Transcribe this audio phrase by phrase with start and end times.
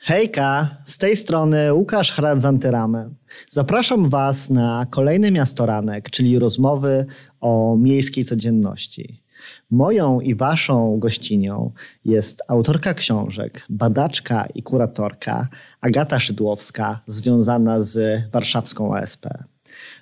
[0.00, 3.10] Hejka, z tej strony Łukasz Hradzantyramy.
[3.50, 7.06] Zapraszam Was na kolejny Miastoranek, czyli rozmowy
[7.40, 9.22] o miejskiej codzienności.
[9.70, 11.72] Moją i Waszą gościnią
[12.04, 15.48] jest autorka książek, badaczka i kuratorka
[15.80, 19.28] Agata Szydłowska, związana z warszawską OSP.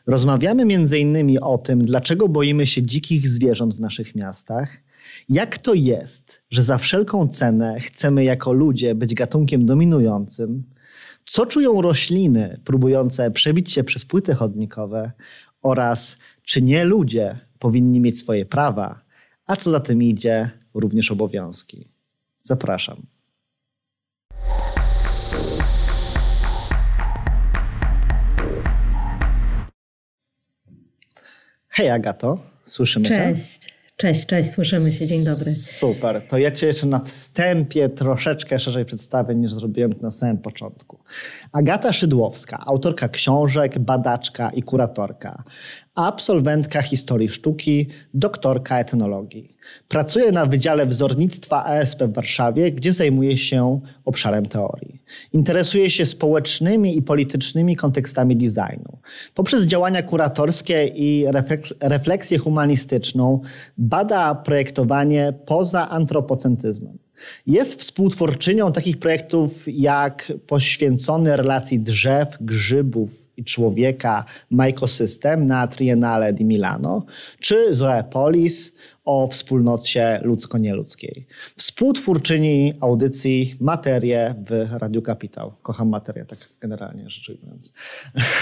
[0.06, 1.38] Rozmawiamy m.in.
[1.42, 4.83] o tym, dlaczego boimy się dzikich zwierząt w naszych miastach,
[5.28, 10.64] jak to jest, że za wszelką cenę chcemy jako ludzie być gatunkiem dominującym?
[11.26, 15.12] Co czują rośliny próbujące przebić się przez płyty chodnikowe?
[15.62, 19.00] Oraz czy nie ludzie powinni mieć swoje prawa,
[19.46, 21.88] a co za tym idzie, również obowiązki?
[22.42, 23.06] Zapraszam.
[31.68, 33.64] Hej Agato, słyszymy Cześć.
[33.64, 33.73] się?
[33.96, 34.26] Cześć.
[34.26, 35.54] Cześć, słyszymy się, dzień dobry.
[35.54, 40.98] Super, to ja Cię jeszcze na wstępie troszeczkę szerzej przedstawię niż zrobiłem na samym początku.
[41.52, 45.42] Agata Szydłowska, autorka książek, badaczka i kuratorka
[45.94, 49.56] absolwentka historii sztuki, doktorka etnologii.
[49.88, 55.02] Pracuje na Wydziale Wzornictwa ASP w Warszawie, gdzie zajmuje się obszarem teorii.
[55.32, 58.98] Interesuje się społecznymi i politycznymi kontekstami designu.
[59.34, 61.26] Poprzez działania kuratorskie i
[61.80, 63.40] refleksję humanistyczną
[63.78, 66.98] bada projektowanie poza antropocentyzmem.
[67.46, 76.44] Jest współtwórczynią takich projektów jak poświęcony relacji drzew, grzybów i człowieka Mycosystem na Triennale di
[76.44, 77.04] Milano,
[77.40, 78.72] czy Zoepolis
[79.04, 81.26] o wspólnocie ludzko-nieludzkiej.
[81.56, 85.52] Współtwórczyni audycji Materie w Radiu Kapitał.
[85.62, 87.72] Kocham materię, tak generalnie rzecz ujmując.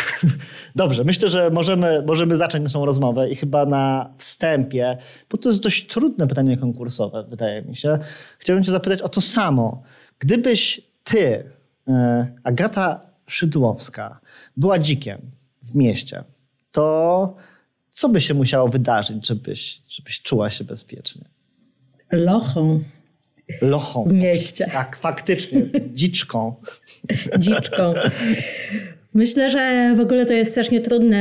[0.76, 4.98] Dobrze, myślę, że możemy, możemy zacząć naszą rozmowę i chyba na wstępie,
[5.30, 7.98] bo to jest dość trudne pytanie konkursowe, wydaje mi się.
[8.38, 9.82] Chciałbym cię zapytać o to samo.
[10.18, 11.44] Gdybyś ty,
[11.88, 14.20] e, Agata Szydłowska
[14.56, 15.30] była dzikiem
[15.62, 16.24] w mieście,
[16.72, 17.36] to
[17.90, 21.24] co by się musiało wydarzyć, żebyś, żebyś czuła się bezpiecznie?
[22.12, 22.80] Lochą.
[23.62, 24.04] Lochą.
[24.04, 24.66] W mieście.
[24.72, 25.62] Tak, faktycznie.
[25.92, 26.54] Dziczką.
[27.38, 27.94] Dziczką.
[29.14, 31.18] Myślę, że w ogóle to jest strasznie trudne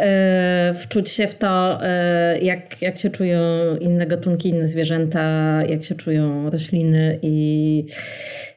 [0.00, 3.38] e, wczuć się w to, e, jak, jak się czują
[3.80, 5.22] inne gatunki, inne zwierzęta,
[5.68, 7.86] jak się czują rośliny i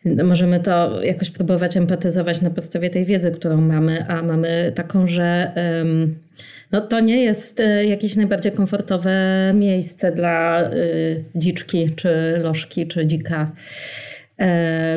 [0.06, 5.52] możemy to jakoś próbować empatyzować na podstawie tej wiedzy, którą mamy, a mamy taką, że
[6.72, 9.12] no to nie jest e, jakieś najbardziej komfortowe
[9.56, 10.70] miejsce dla
[11.36, 13.52] dziczki, czy lożki, czy dzika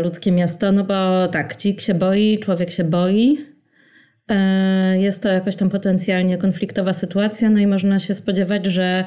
[0.03, 3.50] ludzkie miasto, no bo tak, dzik się boi, człowiek się boi,
[4.95, 9.05] jest to jakoś tam potencjalnie konfliktowa sytuacja, no i można się spodziewać, że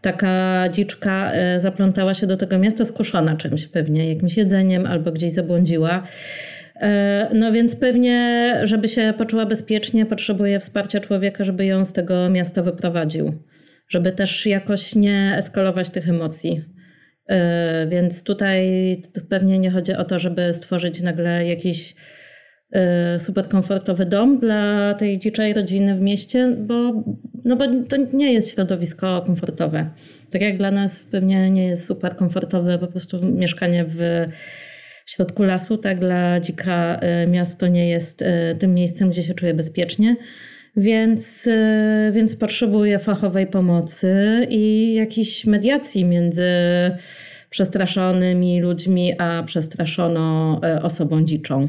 [0.00, 5.32] taka dziczka e, zaplątała się do tego miasta skuszona czymś pewnie, jakimś jedzeniem albo gdzieś
[5.32, 6.02] zabłądziła.
[6.76, 12.30] E, no więc pewnie, żeby się poczuła bezpiecznie, potrzebuje wsparcia człowieka, żeby ją z tego
[12.30, 13.32] miasta wyprowadził,
[13.88, 16.64] żeby też jakoś nie eskalować tych emocji.
[17.88, 18.66] Więc tutaj
[19.28, 21.94] pewnie nie chodzi o to, żeby stworzyć nagle jakiś
[23.18, 27.04] super komfortowy dom dla tej dziczej rodziny w mieście, bo,
[27.44, 29.90] no bo to nie jest środowisko komfortowe.
[30.30, 34.26] Tak jak dla nas pewnie nie jest super komfortowe po prostu mieszkanie w
[35.06, 38.26] środku lasu, tak dla dzika y, miasto nie jest y,
[38.58, 40.16] tym miejscem, gdzie się czuje bezpiecznie.
[40.76, 41.48] Więc,
[42.12, 46.50] więc potrzebuje fachowej pomocy i jakiejś mediacji między
[47.50, 51.68] przestraszonymi ludźmi a przestraszoną osobą dziczą.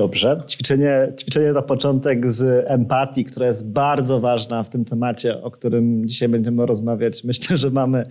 [0.00, 0.42] Dobrze.
[0.48, 6.08] Ćwiczenie, ćwiczenie na początek z empatii, która jest bardzo ważna w tym temacie, o którym
[6.08, 7.24] dzisiaj będziemy rozmawiać.
[7.24, 8.06] Myślę, że mamy,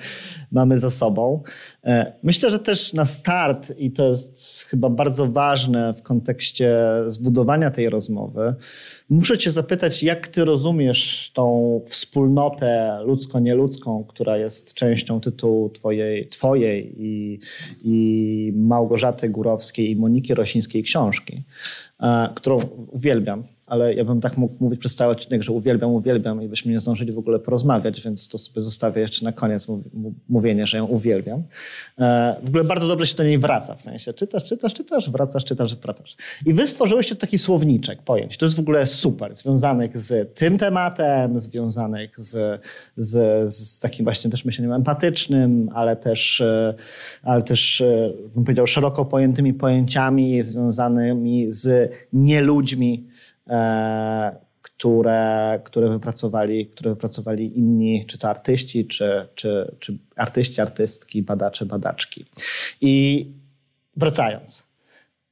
[0.52, 1.44] mamy za sobą.
[1.84, 6.78] E, myślę, że też na start, i to jest chyba bardzo ważne w kontekście
[7.08, 8.56] zbudowania tej rozmowy,
[9.10, 16.96] muszę Cię zapytać, jak Ty rozumiesz tą wspólnotę ludzko-nieludzką, która jest częścią tytułu Twojej, twojej
[16.98, 17.40] i,
[17.84, 21.44] i Małgorzaty Górowskiej i Moniki Rosińskiej książki,
[22.36, 22.58] którą
[22.92, 26.72] uwielbiam ale ja bym tak mógł mówić przez cały odcinek, że uwielbiam, uwielbiam i byśmy
[26.72, 29.68] nie zdążyli w ogóle porozmawiać, więc to sobie zostawię jeszcze na koniec
[30.30, 31.44] mówienie, że ją uwielbiam.
[32.00, 35.46] E, w ogóle bardzo dobrze się do niej wraca, w sensie czytasz, czytasz, czytasz, wracasz,
[35.46, 36.18] czytasz, wracasz.
[36.46, 38.38] I wy stworzyłyście taki słowniczek pojęć.
[38.38, 42.62] To jest w ogóle super, związanych z tym tematem, związanych z,
[42.98, 46.74] z, z takim właśnie też myśleniem empatycznym, ale też, e,
[47.24, 53.08] ale też e, bym powiedział, szeroko pojętymi pojęciami związanymi z nieludźmi,
[54.62, 61.66] które, które, wypracowali, które wypracowali inni, czy to artyści, czy, czy, czy artyści, artystki, badacze,
[61.66, 62.26] badaczki.
[62.82, 63.26] I
[63.98, 64.64] wracając.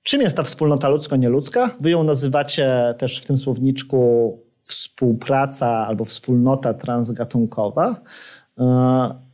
[0.03, 1.75] Czym jest ta wspólnota ludzko-nieludzka?
[1.81, 8.01] Wy ją nazywacie też w tym słowniczku współpraca albo wspólnota transgatunkowa.
[8.59, 8.63] E,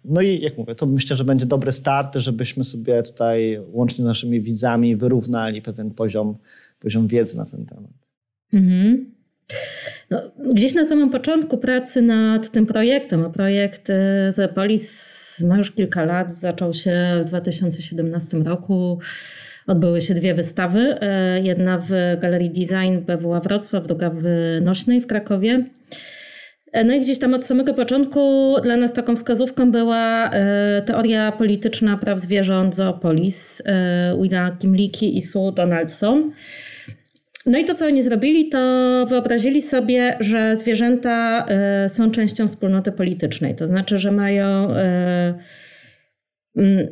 [0.05, 4.07] no i jak mówię, to myślę, że będzie dobry start, żebyśmy sobie tutaj łącznie z
[4.07, 6.37] naszymi widzami wyrównali pewien poziom,
[6.79, 8.02] poziom wiedzy na ten temat.
[8.53, 9.13] Mhm.
[10.09, 10.21] No,
[10.53, 16.05] gdzieś na samym początku pracy nad tym projektem, a projekt e, Zepolis ma już kilka
[16.05, 18.99] lat, zaczął się w 2017 roku.
[19.67, 20.97] Odbyły się dwie wystawy.
[21.01, 21.89] E, jedna w
[22.19, 24.23] Galerii Design BWA Wrocław, druga w
[24.61, 25.65] Nośnej w Krakowie.
[26.71, 30.31] E, no i gdzieś tam od samego początku dla nas taką wskazówką była
[30.85, 33.61] teoria polityczna praw zwierząt Zoopolis
[34.21, 36.31] Willa Kimlicki i Sue Donaldson.
[37.45, 38.59] No i to, co oni zrobili, to
[39.09, 41.45] wyobrazili sobie, że zwierzęta
[41.85, 43.55] y, są częścią wspólnoty politycznej.
[43.55, 44.69] To znaczy, że mają.
[44.71, 44.73] Y,
[46.57, 46.87] mm,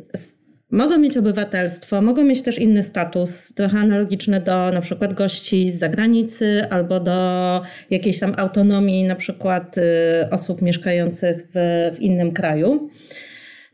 [0.70, 5.78] mogą mieć obywatelstwo, mogą mieć też inny status, trochę analogiczny do na przykład gości z
[5.78, 9.82] zagranicy albo do jakiejś tam autonomii, na przykład y,
[10.30, 12.90] osób mieszkających w, w innym kraju.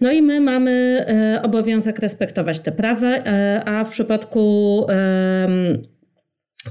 [0.00, 1.04] No i my mamy
[1.42, 3.14] obowiązek respektować te prawa,
[3.64, 4.86] a w przypadku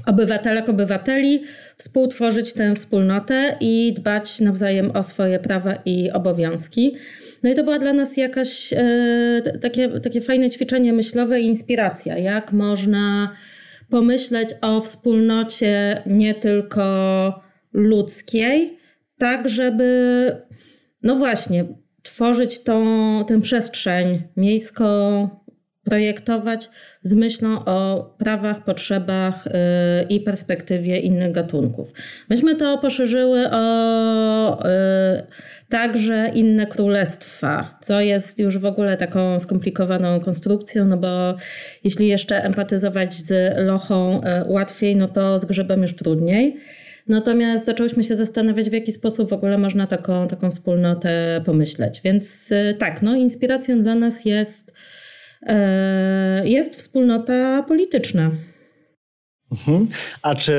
[0.06, 1.42] obywatelek, obywateli,
[1.76, 6.96] współtworzyć tę wspólnotę i dbać nawzajem o swoje prawa i obowiązki.
[7.42, 12.18] No i to była dla nas jakaś e, takie, takie fajne ćwiczenie myślowe i inspiracja,
[12.18, 13.32] jak można
[13.90, 17.40] pomyśleć o wspólnocie nie tylko
[17.72, 18.78] ludzkiej,
[19.18, 20.36] tak żeby,
[21.02, 21.64] no właśnie,
[22.02, 22.84] tworzyć tą,
[23.28, 25.28] tę przestrzeń miejską,
[25.88, 26.70] projektować
[27.02, 29.50] z myślą o prawach, potrzebach y,
[30.08, 31.92] i perspektywie innych gatunków.
[32.30, 34.68] Myśmy to poszerzyły o y,
[35.68, 41.34] także inne królestwa, co jest już w ogóle taką skomplikowaną konstrukcją, no bo
[41.84, 46.56] jeśli jeszcze empatyzować z lochą y, łatwiej, no to z grzebem już trudniej.
[47.06, 52.00] Natomiast zaczęłyśmy się zastanawiać, w jaki sposób w ogóle można taką, taką wspólnotę pomyśleć.
[52.04, 54.74] Więc tak, no, inspiracją dla nas jest
[56.44, 58.30] jest wspólnota polityczna.
[59.52, 59.88] Mhm.
[60.22, 60.52] A czy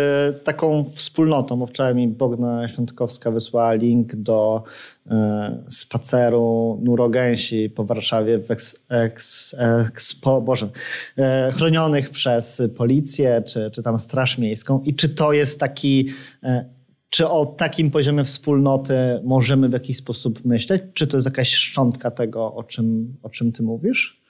[0.43, 4.63] taką wspólnotą, bo wczoraj mi Bogna Świątkowska wysłała link do
[5.07, 9.55] e, spaceru nurogęsi po Warszawie w eks, eks,
[9.87, 10.69] ekspo, Boże,
[11.17, 16.09] e, chronionych przez policję czy, czy tam Straż Miejską i czy to jest taki
[16.43, 16.79] e,
[17.09, 18.93] czy o takim poziomie wspólnoty
[19.23, 20.81] możemy w jakiś sposób myśleć?
[20.93, 24.21] Czy to jest jakaś szczątka tego, o czym, o czym ty mówisz?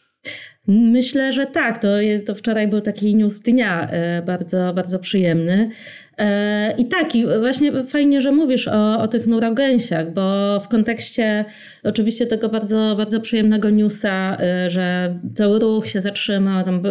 [0.71, 1.81] Myślę, że tak.
[1.81, 1.87] To,
[2.25, 5.69] to wczoraj był taki news dnia, e, bardzo, bardzo przyjemny.
[6.17, 11.45] E, I tak, i właśnie fajnie, że mówisz o, o tych nurogęsiach, bo w kontekście
[11.83, 16.83] oczywiście tego bardzo, bardzo przyjemnego newsa, e, że cały ruch się zatrzymał, tam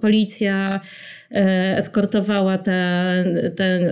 [0.00, 0.80] policja
[1.76, 3.82] eskortowała ten, ten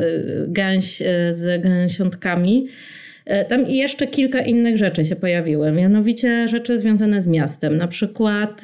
[0.49, 2.67] gęś z gęsiątkami.
[3.27, 7.77] E, tam jeszcze kilka innych rzeczy się pojawiły, mianowicie rzeczy związane z miastem.
[7.77, 8.63] Na przykład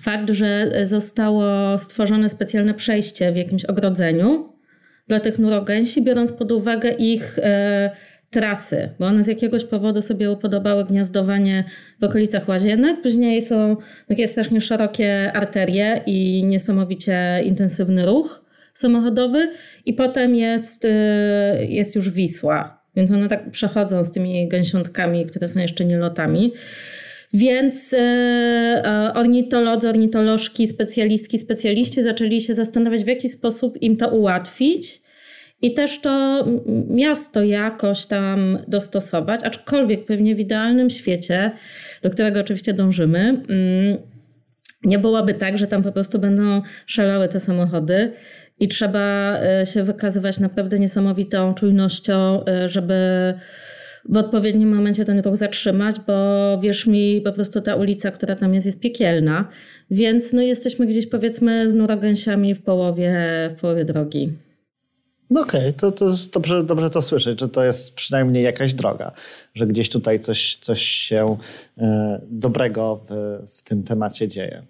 [0.00, 4.52] fakt, że zostało stworzone specjalne przejście w jakimś ogrodzeniu
[5.08, 7.90] dla tych nurogęsi, biorąc pod uwagę ich e,
[8.30, 11.64] trasy, bo one z jakiegoś powodu sobie upodobały gniazdowanie
[12.00, 13.02] w okolicach łazienek.
[13.02, 13.76] Później są
[14.08, 18.44] takie strasznie szerokie arterie i niesamowicie intensywny ruch
[18.74, 19.50] samochodowy
[19.86, 20.88] i potem jest, e,
[21.64, 26.52] jest już Wisła, więc one tak przechodzą z tymi gęsiątkami, które są jeszcze nielotami.
[27.32, 34.08] Więc e, e, ornitolodzy, ornitolożki, specjalistki, specjaliści zaczęli się zastanawiać, w jaki sposób im to
[34.08, 35.02] ułatwić
[35.62, 36.44] i też to
[36.90, 41.50] miasto jakoś tam dostosować, aczkolwiek pewnie w idealnym świecie,
[42.02, 43.98] do którego oczywiście dążymy, mm,
[44.84, 48.12] nie byłoby tak, że tam po prostu będą szalały te samochody
[48.60, 52.94] i trzeba e, się wykazywać naprawdę niesamowitą czujnością, e, żeby
[54.08, 58.54] w odpowiednim momencie ten ruch zatrzymać, bo wierz mi, po prostu ta ulica, która tam
[58.54, 59.48] jest, jest piekielna.
[59.90, 63.14] Więc no, jesteśmy gdzieś powiedzmy z nurogęsiami w połowie,
[63.50, 64.32] w połowie drogi.
[65.30, 69.12] No okej, okay, to, to dobrze, dobrze to słyszeć, że to jest przynajmniej jakaś droga,
[69.54, 71.36] że gdzieś tutaj coś, coś się
[71.78, 74.62] e, dobrego w, w tym temacie dzieje.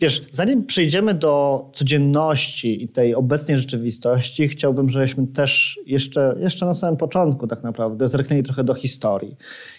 [0.00, 6.74] Wiesz, zanim przejdziemy do codzienności i tej obecnej rzeczywistości, chciałbym, żebyśmy też jeszcze, jeszcze na
[6.74, 9.36] samym początku tak naprawdę zerknęli trochę do historii.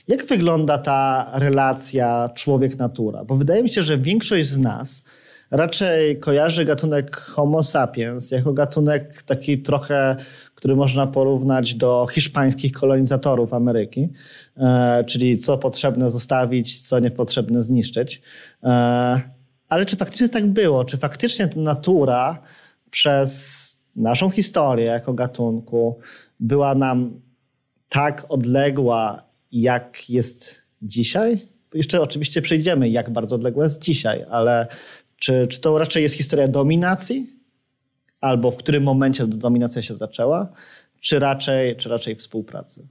[0.07, 3.25] Jak wygląda ta relacja człowiek-natura?
[3.25, 5.03] Bo wydaje mi się, że większość z nas
[5.51, 10.15] raczej kojarzy gatunek Homo sapiens jako gatunek taki trochę,
[10.55, 14.09] który można porównać do hiszpańskich kolonizatorów Ameryki,
[14.57, 18.21] e, czyli co potrzebne zostawić, co niepotrzebne zniszczyć.
[19.71, 20.85] Ale czy faktycznie tak było?
[20.85, 22.41] Czy faktycznie ta natura
[22.89, 23.61] przez
[23.95, 25.99] naszą historię jako gatunku
[26.39, 27.21] była nam
[27.89, 31.47] tak odległa, jak jest dzisiaj?
[31.73, 34.67] Jeszcze oczywiście przejdziemy, jak bardzo odległa jest dzisiaj, ale
[35.15, 37.35] czy, czy to raczej jest historia dominacji?
[38.21, 40.47] Albo w którym momencie dominacja się zaczęła?
[40.99, 42.87] Czy raczej, czy raczej współpracy?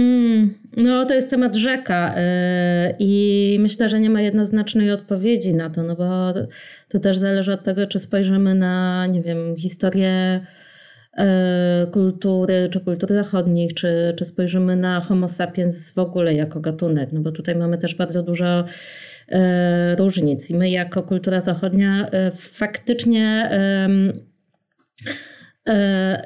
[0.00, 5.70] Hmm, no to jest temat rzeka yy, i myślę, że nie ma jednoznacznej odpowiedzi na
[5.70, 6.32] to, no bo
[6.88, 10.40] to też zależy od tego, czy spojrzymy na, nie wiem, historię
[11.16, 11.24] yy,
[11.92, 17.20] kultury, czy kultur zachodnich, czy, czy spojrzymy na homo sapiens w ogóle jako gatunek, no
[17.20, 18.64] bo tutaj mamy też bardzo dużo
[19.28, 19.38] yy,
[19.96, 23.50] różnic i my jako kultura zachodnia faktycznie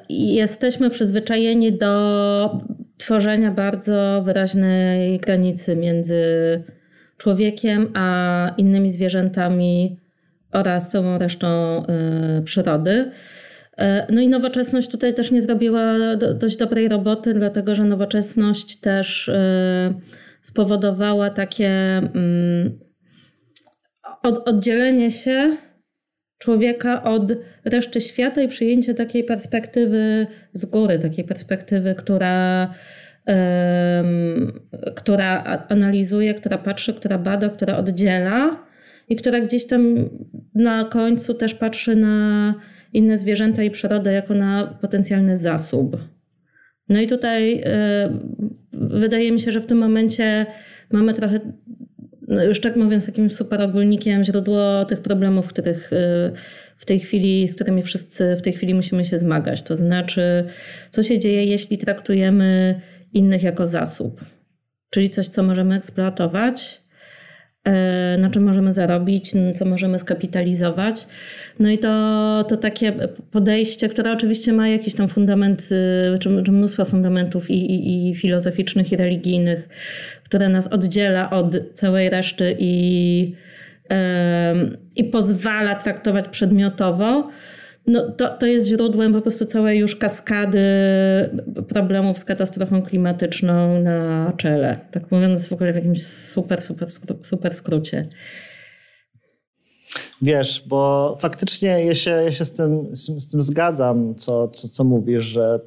[0.08, 2.60] jesteśmy przyzwyczajeni do
[2.98, 6.24] tworzenia bardzo wyraźnej granicy między
[7.16, 10.00] człowiekiem a innymi zwierzętami
[10.52, 11.82] oraz całą resztą
[12.38, 13.10] y, przyrody.
[13.80, 19.30] Y, no i nowoczesność tutaj też nie zrobiła dość dobrej roboty, dlatego że nowoczesność też
[20.40, 22.78] spowodowała takie mm,
[24.22, 25.56] oddzielenie się
[26.44, 27.32] człowieka od
[27.64, 32.70] reszty świata i przyjęcie takiej perspektywy z góry, takiej perspektywy, która,
[33.26, 34.60] um,
[34.96, 38.64] która analizuje, która patrzy, która bada, która oddziela
[39.08, 40.08] i która gdzieś tam
[40.54, 42.54] na końcu też patrzy na
[42.92, 45.96] inne zwierzęta i przyrodę jako na potencjalny zasób.
[46.88, 47.64] No i tutaj y,
[48.72, 50.46] wydaje mi się, że w tym momencie
[50.92, 51.40] mamy trochę
[52.28, 55.96] już tak mówiąc, takim super ogólnikiem, źródło tych problemów, których y,
[56.76, 59.62] w tej chwili, z którymi wszyscy w tej chwili musimy się zmagać.
[59.62, 60.44] To znaczy,
[60.90, 62.80] co się dzieje, jeśli traktujemy
[63.12, 64.24] innych jako zasób,
[64.90, 66.83] czyli coś, co możemy eksploatować,
[68.18, 71.06] na czym możemy zarobić, co możemy skapitalizować.
[71.58, 72.92] No i to, to takie
[73.30, 75.68] podejście, które oczywiście ma jakiś tam fundament,
[76.14, 79.68] y, czy, czy mnóstwo fundamentów i, i, i filozoficznych, i religijnych,
[80.24, 83.34] które nas oddziela od całej reszty i,
[84.96, 87.30] i pozwala traktować przedmiotowo
[87.86, 90.60] no to, to jest źródłem po prostu całej już kaskady
[91.68, 94.80] problemów z katastrofą klimatyczną na czele.
[94.90, 96.88] Tak mówiąc w ogóle w jakimś super, super,
[97.22, 98.08] super skrócie.
[100.22, 104.68] Wiesz, bo faktycznie ja się, ja się z, tym, z, z tym zgadzam, co, co,
[104.68, 105.60] co mówisz, że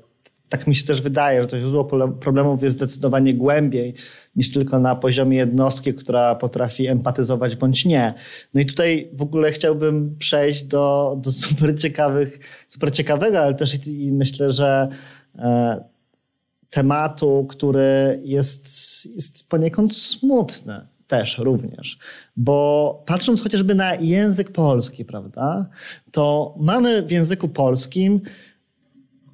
[0.50, 3.94] tak mi się też wydaje, że to źródło problemów jest zdecydowanie głębiej
[4.36, 8.13] niż tylko na poziomie jednostki, która potrafi empatyzować bądź nie.
[8.54, 13.88] No i tutaj w ogóle chciałbym przejść do, do super, ciekawych, super ciekawego, ale też
[13.88, 14.88] i, myślę, że
[15.36, 15.84] e,
[16.70, 18.66] tematu, który jest,
[19.16, 21.98] jest poniekąd smutny też również.
[22.38, 25.70] Bo patrząc chociażby na język polski, prawda,
[26.12, 28.22] to mamy w języku polskim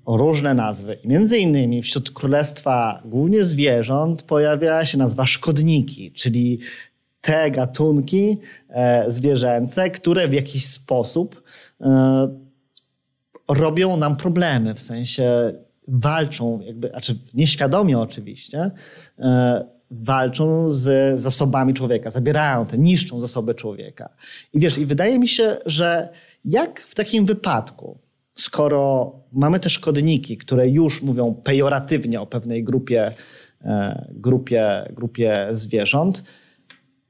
[0.06, 0.98] różne nazwy.
[1.06, 6.60] Między innymi wśród królestwa głównie zwierząt pojawia się nazwa szkodniki, czyli
[7.22, 8.38] te gatunki
[8.70, 11.44] e, zwierzęce, które w jakiś sposób
[11.82, 12.44] e,
[13.48, 15.54] robią nam problemy, w sensie
[15.88, 18.72] walczą, jakby, znaczy nieświadomie oczywiście,
[19.20, 24.10] e, walczą z zasobami człowieka, zabierają te, niszczą zasoby człowieka.
[24.54, 26.10] I wiesz, i wydaje mi się, że
[26.46, 27.98] jak w takim wypadku
[28.36, 33.14] skoro mamy te szkodniki, które już mówią pejoratywnie o pewnej grupie,
[33.62, 36.24] e, grupie, grupie zwierząt,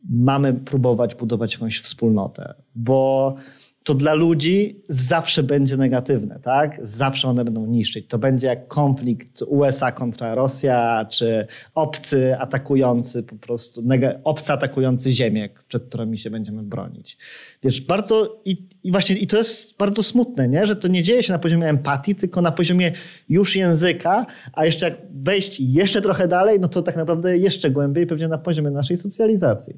[0.09, 3.35] mamy próbować budować jakąś wspólnotę, bo
[3.83, 6.79] to dla ludzi zawsze będzie negatywne, tak?
[6.81, 8.07] Zawsze one będą niszczyć.
[8.07, 13.83] To będzie jak konflikt USA kontra Rosja, czy obcy atakujący po prostu,
[14.23, 17.17] obcy atakujący ziemię, przed którymi się będziemy bronić.
[17.63, 20.65] Wiesz, bardzo i, i właśnie i to jest bardzo smutne, nie?
[20.65, 22.91] że to nie dzieje się na poziomie empatii, tylko na poziomie
[23.29, 28.07] już języka, a jeszcze jak wejść jeszcze trochę dalej, no to tak naprawdę jeszcze głębiej,
[28.07, 29.73] pewnie na poziomie naszej socjalizacji.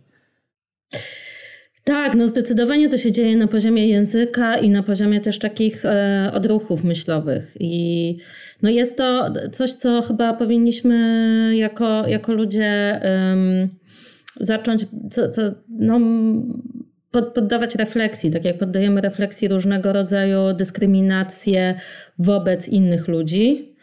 [1.86, 6.32] Tak, no zdecydowanie to się dzieje na poziomie języka i na poziomie też takich e,
[6.34, 7.58] odruchów myślowych.
[7.60, 8.18] I
[8.62, 13.70] no jest to coś, co chyba powinniśmy jako, jako ludzie um,
[14.40, 16.00] zacząć, co, co, no,
[17.12, 21.76] pod, poddawać refleksji, tak jak poddajemy refleksji różnego rodzaju dyskryminacje
[22.20, 23.76] wobec innych ludzi.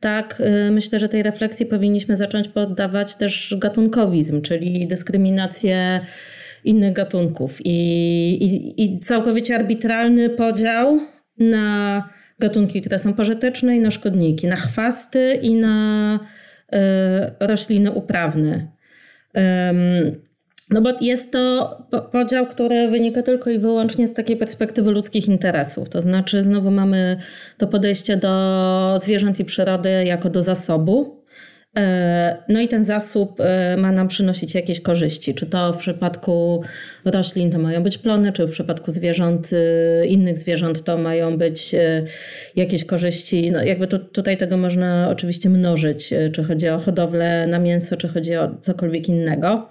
[0.00, 6.00] Tak, e, myślę, że tej refleksji powinniśmy zacząć poddawać też gatunkowizm, czyli dyskryminację
[6.64, 7.58] innych gatunków.
[7.64, 7.70] I,
[8.44, 11.00] i, i całkowicie arbitralny podział
[11.38, 16.18] na gatunki, które są pożyteczne i na szkodniki, na chwasty i na
[16.72, 16.78] y,
[17.40, 18.66] rośliny uprawne.
[20.70, 21.76] No bo jest to
[22.12, 25.88] podział, który wynika tylko i wyłącznie z takiej perspektywy ludzkich interesów.
[25.88, 27.16] To znaczy, znowu mamy
[27.58, 31.19] to podejście do zwierząt i przyrody jako do zasobu.
[31.76, 35.34] E, no i ten zasób e, ma nam przynosić jakieś korzyści.
[35.34, 36.62] Czy to w przypadku
[37.04, 41.74] roślin to mają być plony, czy w przypadku zwierząt, e, innych zwierząt to mają być
[42.56, 43.50] jakieś korzyści.
[43.50, 48.08] No jakby tu, tutaj tego można oczywiście mnożyć, czy chodzi o hodowlę na mięso, czy
[48.08, 49.68] chodzi o cokolwiek innego.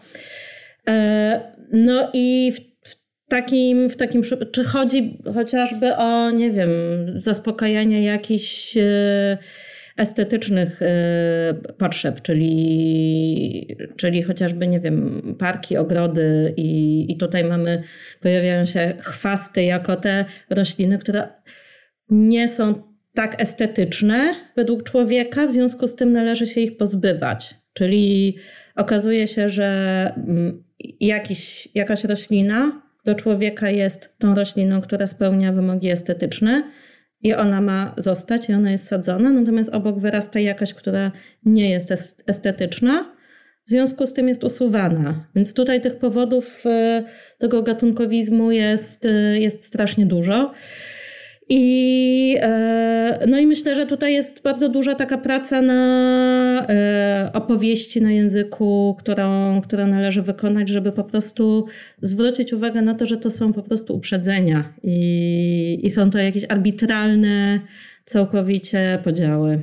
[1.71, 2.53] No i
[2.83, 2.95] w,
[3.29, 6.69] takim, w takim, czy chodzi chociażby o, nie wiem,
[7.17, 8.77] zaspokajanie jakichś
[9.99, 10.79] estetycznych
[11.77, 17.83] potrzeb, czyli, czyli chociażby, nie wiem, parki, ogrody i, i tutaj mamy,
[18.21, 21.27] pojawiają się chwasty jako te rośliny, które
[22.09, 27.55] nie są tak estetyczne według człowieka, w związku z tym należy się ich pozbywać.
[27.73, 28.37] Czyli
[28.75, 29.67] okazuje się, że
[30.17, 30.63] mm,
[30.99, 36.71] jakiś, jakaś roślina do człowieka jest tą rośliną, która spełnia wymogi estetyczne
[37.21, 41.11] i ona ma zostać i ona jest sadzona, natomiast obok wyrasta jakaś, która
[41.45, 41.93] nie jest
[42.27, 43.15] estetyczna,
[43.67, 45.27] w związku z tym jest usuwana.
[45.35, 47.03] Więc tutaj tych powodów e,
[47.37, 50.53] tego gatunkowizmu jest, e, jest strasznie dużo.
[51.49, 58.01] I, e, no i myślę, że tutaj jest bardzo duża taka praca na e, opowieści
[58.01, 61.65] na języku, którą, którą należy wykonać, żeby po prostu
[62.01, 66.45] zwrócić uwagę na to, że to są po prostu uprzedzenia i, i są to jakieś
[66.49, 67.59] arbitralne
[68.05, 69.59] całkowicie podziały.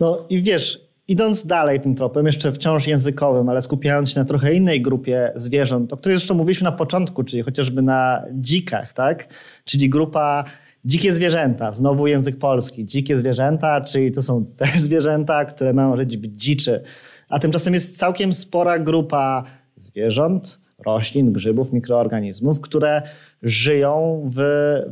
[0.00, 4.54] No i wiesz, Idąc dalej tym tropem, jeszcze wciąż językowym, ale skupiając się na trochę
[4.54, 9.34] innej grupie zwierząt, o której zresztą mówiliśmy na początku, czyli chociażby na dzikach, tak?
[9.64, 10.44] Czyli grupa
[10.84, 12.86] dzikie zwierzęta, znowu język polski.
[12.86, 16.82] Dzikie zwierzęta, czyli to są te zwierzęta, które mają żyć w dziczy.
[17.28, 19.42] A tymczasem jest całkiem spora grupa
[19.76, 23.02] zwierząt, roślin, grzybów, mikroorganizmów, które
[23.42, 24.36] żyją w,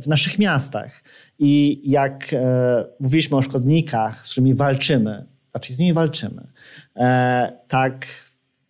[0.01, 1.03] w naszych miastach.
[1.39, 6.47] I jak e, mówiliśmy o szkodnikach, z którymi walczymy, raczej z nimi walczymy.
[6.95, 8.07] E, tak,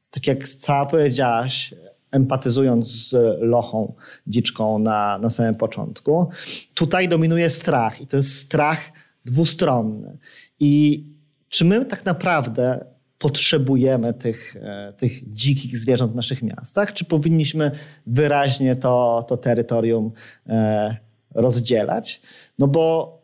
[0.10, 1.74] tak jak cała powiedziałaś,
[2.12, 3.94] empatyzując z lochą
[4.28, 6.30] dziczką na, na samym początku,
[6.74, 8.92] tutaj dominuje strach i to jest strach
[9.26, 10.18] dwustronny.
[10.60, 11.04] I
[11.50, 12.86] czy my tak naprawdę
[13.18, 17.72] potrzebujemy tych, e, tych dzikich zwierząt w naszych miastach, czy powinniśmy
[18.08, 20.12] wyraźnie to, to terytorium
[20.48, 20.98] e,
[21.36, 22.22] rozdzielać?
[22.60, 23.21] No bo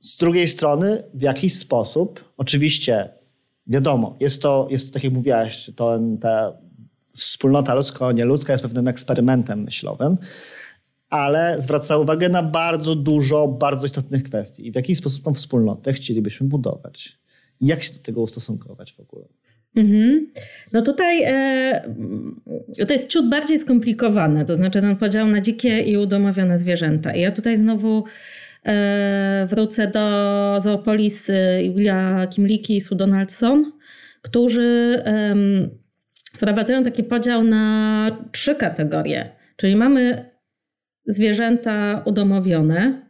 [0.00, 3.08] z drugiej strony, w jakiś sposób, oczywiście,
[3.66, 6.52] wiadomo, jest to, jest to tak jak mówiłaś, to ta
[7.14, 10.16] wspólnota ludzko-nieludzka jest pewnym eksperymentem myślowym,
[11.10, 14.66] ale zwraca uwagę na bardzo dużo, bardzo istotnych kwestii.
[14.66, 17.18] I w jaki sposób tą wspólnotę chcielibyśmy budować?
[17.60, 19.24] Jak się do tego ustosunkować w ogóle?
[19.76, 20.30] Mhm.
[20.72, 25.96] No tutaj e, to jest ciut bardziej skomplikowane, to znaczy ten podział na dzikie i
[25.96, 27.14] udomowione zwierzęta.
[27.14, 28.04] I ja tutaj znowu
[29.46, 31.30] wrócę do Zoopolis
[31.62, 33.72] Julia Kimliki i Sue Donaldson,
[34.22, 35.02] którzy
[36.36, 39.30] wprowadzają taki podział na trzy kategorie.
[39.56, 40.30] Czyli mamy
[41.06, 43.06] zwierzęta udomowione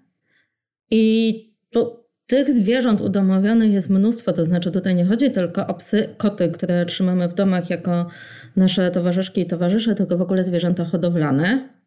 [0.90, 1.34] i
[1.70, 6.48] tu, tych zwierząt udomowionych jest mnóstwo, to znaczy tutaj nie chodzi tylko o psy, koty,
[6.48, 8.06] które trzymamy w domach jako
[8.56, 11.79] nasze towarzyszki i towarzysze, tylko w ogóle zwierzęta hodowlane.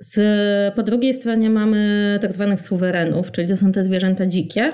[0.00, 4.72] Z, po drugiej stronie mamy tak zwanych suwerenów, czyli to są te zwierzęta dzikie.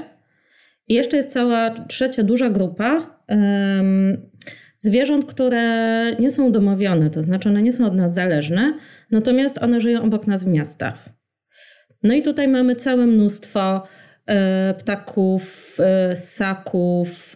[0.89, 4.31] I jeszcze jest cała trzecia duża grupa um,
[4.79, 8.79] zwierząt, które nie są domowione, to znaczy one nie są od nas zależne,
[9.11, 11.09] natomiast one żyją obok nas w miastach.
[12.03, 13.87] No i tutaj mamy całe mnóstwo
[14.27, 17.34] E, ptaków, e, ssaków,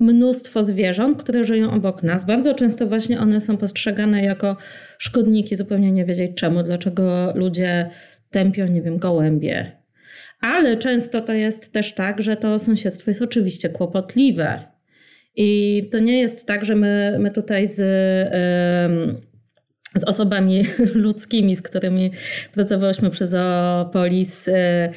[0.00, 2.26] mnóstwo zwierząt, które żyją obok nas.
[2.26, 4.56] Bardzo często właśnie one są postrzegane jako
[4.98, 7.90] szkodniki, zupełnie nie wiedzieć czemu, dlaczego ludzie
[8.30, 9.72] tępią, nie wiem, gołębie.
[10.40, 14.62] Ale często to jest też tak, że to sąsiedztwo jest oczywiście kłopotliwe.
[15.36, 17.80] I to nie jest tak, że my, my tutaj z
[19.94, 20.62] z osobami
[20.94, 22.10] ludzkimi, z którymi
[22.52, 23.34] pracowałyśmy przez
[23.80, 24.48] Opolis.
[24.48, 24.90] E,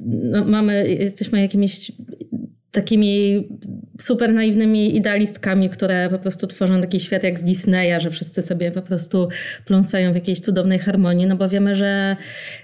[0.00, 1.92] no, mamy, jesteśmy jakimiś
[2.70, 3.48] takimi
[4.00, 8.70] super naiwnymi idealistkami, które po prostu tworzą taki świat jak z Disneya, że wszyscy sobie
[8.70, 9.28] po prostu
[9.64, 12.16] pląsają w jakiejś cudownej harmonii, no bo wiemy, że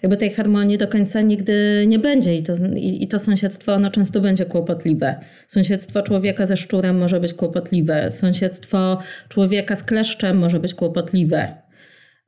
[0.02, 3.90] jakby tej harmonii do końca nigdy nie będzie i to, i, i to sąsiedztwo ono
[3.90, 5.20] często będzie kłopotliwe.
[5.46, 11.65] Sąsiedztwo człowieka ze szczurem może być kłopotliwe, sąsiedztwo człowieka z kleszczem może być kłopotliwe.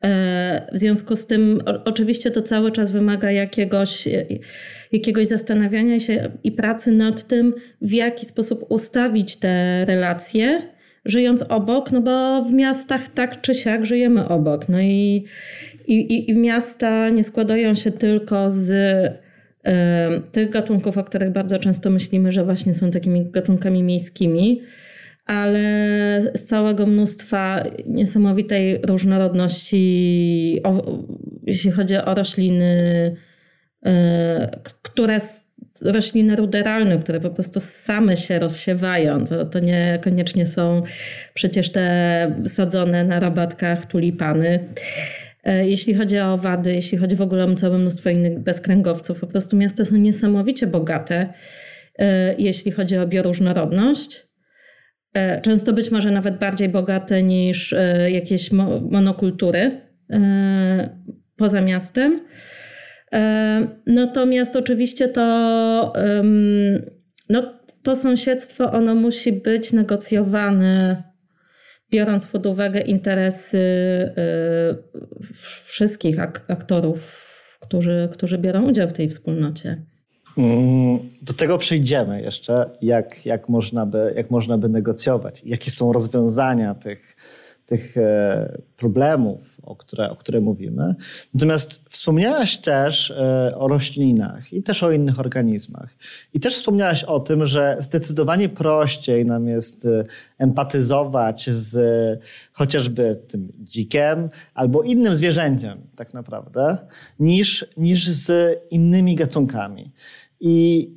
[0.04, 4.24] E, w związku z tym, oczywiście, to cały czas wymaga jakiegoś, e,
[4.92, 10.62] jakiegoś zastanawiania się i pracy nad tym, w jaki sposób ustawić te relacje,
[11.04, 14.68] żyjąc obok, no bo w miastach tak czy siak żyjemy obok.
[14.68, 15.24] No i,
[15.86, 19.70] i, i miasta nie składają się tylko z y,
[20.32, 24.62] tych gatunków, o których bardzo często myślimy, że właśnie są takimi gatunkami miejskimi,
[25.28, 31.00] ale z całego mnóstwa niesamowitej różnorodności, o,
[31.46, 33.16] jeśli chodzi o rośliny,
[33.86, 33.90] y,
[34.82, 35.18] które
[35.82, 39.24] rośliny ruderalne, które po prostu same się rozsiewają.
[39.24, 40.82] To, to niekoniecznie są
[41.34, 44.68] przecież te sadzone na rabatkach tulipany.
[45.44, 49.26] E, jeśli chodzi o owady, jeśli chodzi w ogóle o całe mnóstwo innych bezkręgowców, po
[49.26, 51.32] prostu miasta są niesamowicie bogate,
[51.98, 54.27] e, jeśli chodzi o bioróżnorodność.
[55.14, 57.74] E, często być może nawet bardziej bogate niż
[58.08, 58.52] jakieś
[58.90, 59.80] monokultury
[61.36, 62.20] poza miastem.
[63.86, 65.92] Natomiast oczywiście to,
[67.28, 71.02] no, to sąsiedztwo ono musi być negocjowane
[71.90, 73.58] biorąc pod uwagę interesy
[75.64, 77.28] wszystkich aktorów,
[77.60, 79.82] którzy, którzy biorą udział w tej wspólnocie.
[80.38, 85.92] Mm, do tego przejdziemy jeszcze, jak, jak, można by, jak można by negocjować, jakie są
[85.92, 87.16] rozwiązania tych,
[87.66, 90.94] tych e, problemów, o które, o które mówimy.
[91.34, 95.96] Natomiast wspomniałaś też e, o roślinach i też o innych organizmach.
[96.34, 100.04] I też wspomniałaś o tym, że zdecydowanie prościej nam jest e,
[100.38, 101.78] empatyzować z
[102.52, 106.78] chociażby tym dzikiem albo innym zwierzęciem, tak naprawdę,
[107.20, 109.92] niż, niż z innymi gatunkami.
[110.40, 110.88] I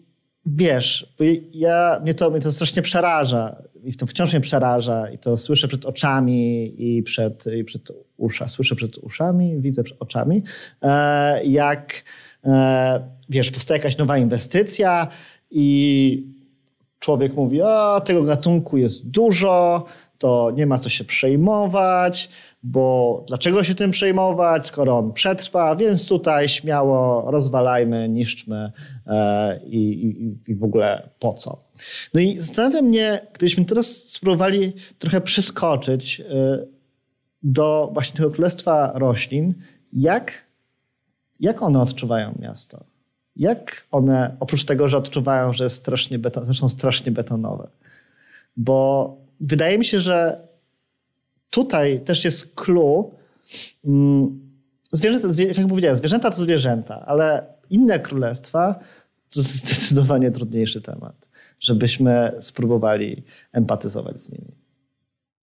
[0.45, 1.13] wiesz,
[1.53, 5.67] ja, mnie, to, mnie to strasznie przeraża i to wciąż mnie przeraża i to słyszę
[5.67, 7.81] przed oczami i przed, i przed
[8.17, 10.43] usza, słyszę przed uszami, widzę przed oczami,
[10.81, 12.03] e, jak
[12.45, 15.07] e, wiesz, powstaje jakaś nowa inwestycja
[15.51, 16.27] i
[16.99, 19.85] człowiek mówi, o tego gatunku jest dużo,
[20.17, 22.29] to nie ma co się przejmować,
[22.63, 28.71] bo dlaczego się tym przejmować, skoro on przetrwa, więc tutaj śmiało rozwalajmy, niszczmy
[29.07, 31.59] e, i, i, i w ogóle po co.
[32.13, 36.25] No i zastanawia mnie, gdybyśmy teraz spróbowali trochę przyskoczyć e,
[37.43, 39.53] do właśnie tego królestwa roślin,
[39.93, 40.45] jak,
[41.39, 42.83] jak one odczuwają miasto?
[43.35, 47.69] Jak one, oprócz tego, że odczuwają, że, strasznie beton, że są strasznie betonowe?
[48.57, 50.47] Bo wydaje mi się, że
[51.51, 53.11] tutaj też jest clue.
[53.85, 54.51] Mm,
[54.91, 58.79] zwierzęta, jak powiedziałem, zwierzęta to zwierzęta, ale inne królestwa
[59.33, 61.27] to zdecydowanie trudniejszy temat,
[61.59, 64.51] żebyśmy spróbowali empatyzować z nimi.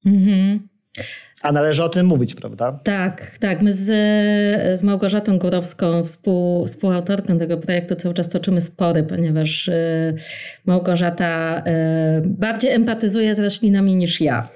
[0.06, 0.68] Mhm.
[1.42, 2.80] A należy o tym mówić, prawda?
[2.84, 3.62] Tak, tak.
[3.62, 3.84] My z,
[4.78, 10.14] z Małgorzatą Górowską, współ, współautorką tego projektu, cały czas toczymy spory, ponieważ y,
[10.66, 11.62] Małgorzata y,
[12.24, 14.48] bardziej empatyzuje z roślinami niż ja.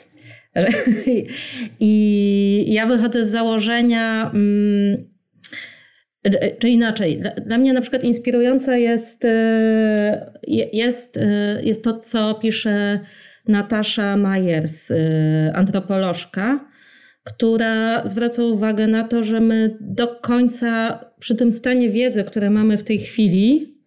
[1.80, 5.12] I ja wychodzę z założenia, mm,
[6.58, 9.30] czy inaczej, dla mnie na przykład inspirujące jest, y,
[10.72, 11.18] jest,
[11.62, 13.00] jest to, co pisze
[13.48, 14.92] Natasza Majers,
[15.54, 16.68] antropolożka,
[17.24, 22.78] która zwraca uwagę na to, że my do końca przy tym stanie wiedzy, które mamy
[22.78, 23.78] w tej chwili,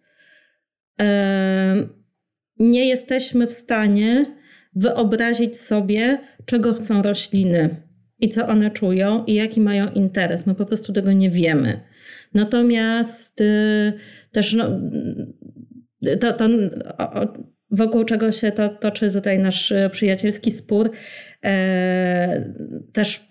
[2.58, 4.35] nie jesteśmy w stanie
[4.76, 7.76] wyobrazić sobie, czego chcą rośliny
[8.20, 10.46] i co one czują i jaki mają interes.
[10.46, 11.80] My po prostu tego nie wiemy.
[12.34, 13.92] Natomiast y,
[14.32, 14.64] też no,
[16.20, 16.48] to, to
[17.70, 20.90] wokół czego się to toczy tutaj nasz e, przyjacielski spór,
[21.44, 22.52] e,
[22.92, 23.28] też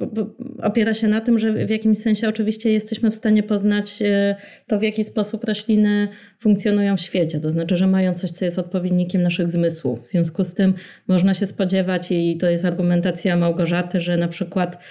[0.64, 4.36] opiera się na tym, że w jakimś sensie oczywiście jesteśmy w stanie poznać e,
[4.68, 6.08] to, w jaki sposób rośliny
[6.40, 7.40] funkcjonują w świecie.
[7.40, 10.04] To znaczy, że mają coś, co jest odpowiednikiem naszych zmysłów.
[10.04, 10.74] W związku z tym
[11.08, 14.84] można się spodziewać, i to jest argumentacja Małgorzaty, że na przykład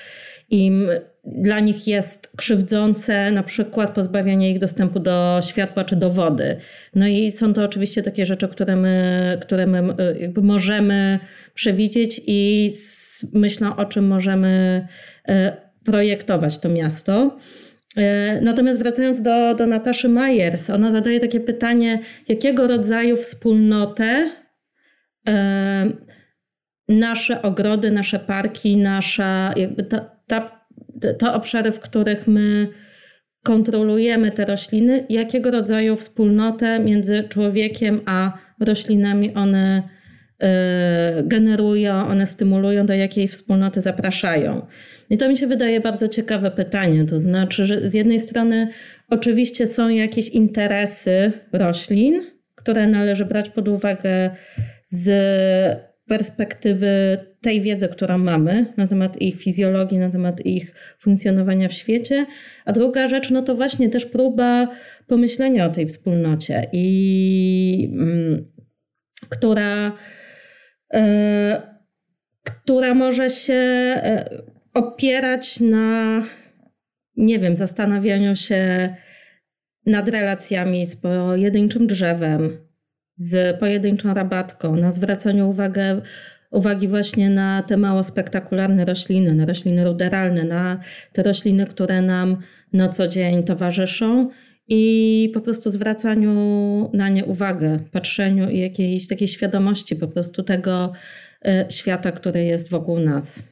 [0.51, 0.89] im
[1.27, 6.57] dla nich jest krzywdzące na przykład pozbawianie ich dostępu do światła czy do wody.
[6.95, 11.19] No i są to oczywiście takie rzeczy, które my, które my e, jakby możemy
[11.55, 12.71] przewidzieć i
[13.33, 14.87] myślą o czym możemy
[15.29, 17.39] e, projektować to miasto.
[17.97, 24.31] E, natomiast wracając do, do Nataszy Majers, ona zadaje takie pytanie, jakiego rodzaju wspólnotę
[26.89, 30.64] nasze ogrody, nasze parki, nasza jakby ta, ta
[31.19, 32.69] te obszary, w których my
[33.45, 39.83] kontrolujemy te rośliny, jakiego rodzaju wspólnotę między człowiekiem a roślinami one
[40.43, 44.67] e, generują, one stymulują, do jakiej wspólnoty zapraszają.
[45.11, 47.05] I to mi się wydaje bardzo ciekawe pytanie.
[47.05, 48.69] To znaczy, że z jednej strony
[49.11, 52.23] oczywiście są jakieś interesy roślin,
[52.55, 54.31] które należy brać pod uwagę
[54.85, 61.73] z perspektywy tej wiedzy, którą mamy na temat ich fizjologii, na temat ich funkcjonowania w
[61.73, 62.27] świecie.
[62.65, 64.69] A druga rzecz, no to właśnie też próba
[65.07, 68.51] pomyślenia o tej wspólnocie i mm,
[69.31, 69.93] która,
[70.95, 70.99] y,
[72.45, 74.43] która może się e,
[74.75, 76.23] opierać na,
[77.17, 78.95] nie wiem, zastanawianiu się
[79.87, 82.64] nad relacjami z pojedynczym drzewem,
[83.15, 85.55] z pojedynczą rabatką, na zwracaniu
[86.51, 90.81] uwagi, właśnie na te mało spektakularne rośliny, na rośliny ruderalne, na
[91.13, 92.37] te rośliny, które nam
[92.73, 94.31] na co dzień towarzyszą
[94.69, 96.35] i po prostu zwracaniu
[96.93, 100.93] na nie uwagę, patrzeniu i jakiejś takiej świadomości po prostu tego
[101.45, 103.43] e, świata, który jest wokół nas.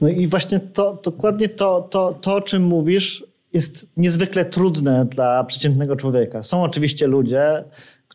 [0.00, 5.44] No i właśnie to, dokładnie to, to, to, o czym mówisz, jest niezwykle trudne dla
[5.44, 6.42] przeciętnego człowieka.
[6.42, 7.64] Są oczywiście ludzie,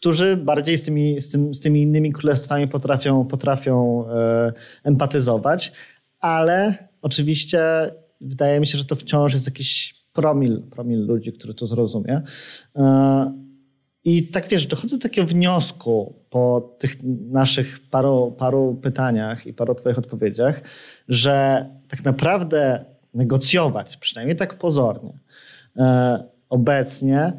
[0.06, 5.72] którzy bardziej z tymi, z, tym, z tymi innymi królestwami potrafią, potrafią e, empatyzować,
[6.20, 7.62] ale oczywiście
[8.22, 12.22] wydaje mi się, że to wciąż jest jakiś promil, promil ludzi, który to zrozumie.
[12.76, 13.34] E,
[14.04, 16.96] I tak wiesz, dochodzę do takiego wniosku po tych
[17.32, 20.62] naszych paru, paru pytaniach i paru Twoich odpowiedziach,
[21.08, 25.20] że tak naprawdę negocjować, przynajmniej tak pozornie,
[25.78, 27.34] e, obecnie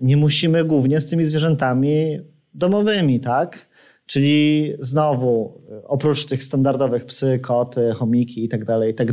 [0.00, 2.20] nie musimy głównie z tymi zwierzętami
[2.54, 3.68] domowymi, tak?
[4.06, 9.12] Czyli znowu, oprócz tych standardowych psy, koty, chomiki i tak dalej, i tak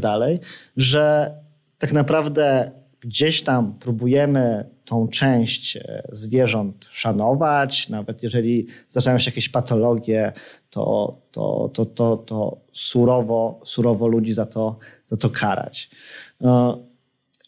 [0.78, 1.36] że
[1.78, 9.50] tak naprawdę gdzieś tam próbujemy tą część e, zwierząt szanować, nawet jeżeli zdarzają się jakieś
[9.50, 10.34] patologie,
[10.70, 15.90] to, to, to, to, to surowo, surowo ludzi za to, za to karać.
[16.42, 16.78] E,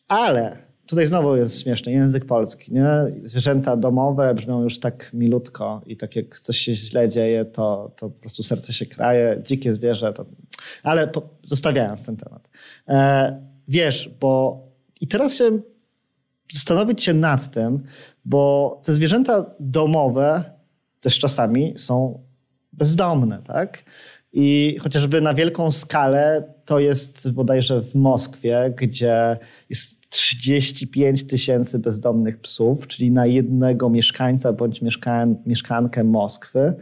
[0.07, 2.73] ale tutaj znowu jest śmieszny język polski.
[2.73, 2.87] Nie?
[3.23, 8.09] Zwierzęta domowe brzmią już tak milutko i tak jak coś się źle dzieje, to, to
[8.09, 9.41] po prostu serce się kraje.
[9.43, 10.25] Dzikie zwierzę, to...
[10.83, 12.49] ale po, zostawiając ten temat.
[12.87, 14.63] E, wiesz, bo
[15.01, 15.61] i teraz chciałem
[16.51, 17.83] zastanowić się nad tym,
[18.25, 20.43] bo te zwierzęta domowe
[21.01, 22.23] też czasami są
[22.73, 23.83] bezdomne, tak?
[24.33, 29.37] I chociażby na wielką skalę to jest bodajże w Moskwie, gdzie
[29.69, 36.73] jest 35 tysięcy bezdomnych psów, czyli na jednego mieszkańca bądź mieszkan mieszkankę Moskwy.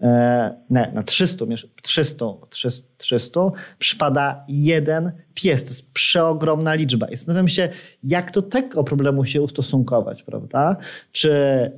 [0.00, 1.44] E, nie, na 300,
[1.82, 3.40] 300, 300, 300
[3.78, 5.62] przypada jeden pies.
[5.62, 7.06] To jest przeogromna liczba.
[7.06, 7.68] I zastanawiam się,
[8.02, 10.76] jak do tego problemu się ustosunkować, prawda?
[11.12, 11.32] Czy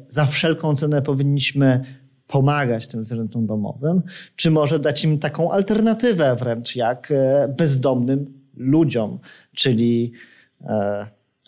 [0.08, 1.80] za wszelką cenę powinniśmy
[2.26, 4.02] pomagać tym zwierzętom domowym,
[4.36, 9.18] czy może dać im taką alternatywę wręcz jak e, bezdomnym ludziom,
[9.54, 10.12] czyli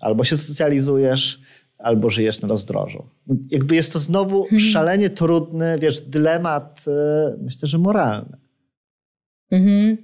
[0.00, 1.40] albo się socjalizujesz,
[1.78, 3.04] albo żyjesz na rozdrożu.
[3.50, 4.68] Jakby jest to znowu hmm.
[4.68, 8.36] szalenie trudny, wiesz, dylemat, e, myślę, że moralny.
[9.50, 9.96] Mhm.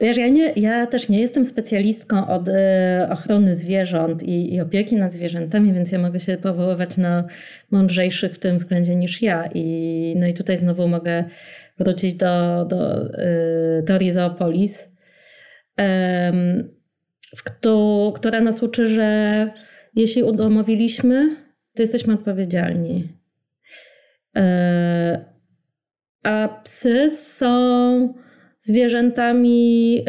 [0.00, 4.96] Wiesz, ja, nie, ja też nie jestem specjalistką od e, ochrony zwierząt i, i, opieki
[4.96, 7.24] nad zwierzętami, więc ja mogę się powoływać na
[7.70, 9.48] mądrzejszych w tym względzie niż ja.
[9.54, 11.24] I, no i tutaj znowu mogę
[11.78, 14.96] wrócić do, do y, teorii Zoopolis,
[17.44, 19.50] y, która nas uczy, że
[19.94, 21.36] jeśli udomowiliśmy,
[21.76, 23.08] to jesteśmy odpowiedzialni.
[24.38, 24.40] Y,
[26.22, 28.14] a psy są
[28.58, 30.04] zwierzętami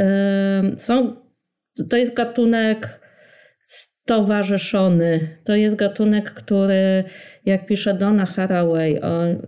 [0.78, 1.16] są,
[1.90, 3.00] to jest gatunek
[4.08, 5.38] stowarzyszony.
[5.44, 7.04] To jest gatunek, który,
[7.46, 9.00] jak pisze Donna Haraway,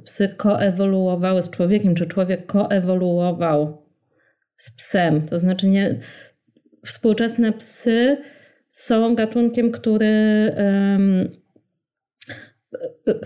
[0.03, 3.85] psy koewoluowały z człowiekiem, czy człowiek koewoluował
[4.57, 5.25] z psem.
[5.25, 5.99] To znaczy nie,
[6.85, 8.17] współczesne psy
[8.69, 11.29] są gatunkiem, który, um,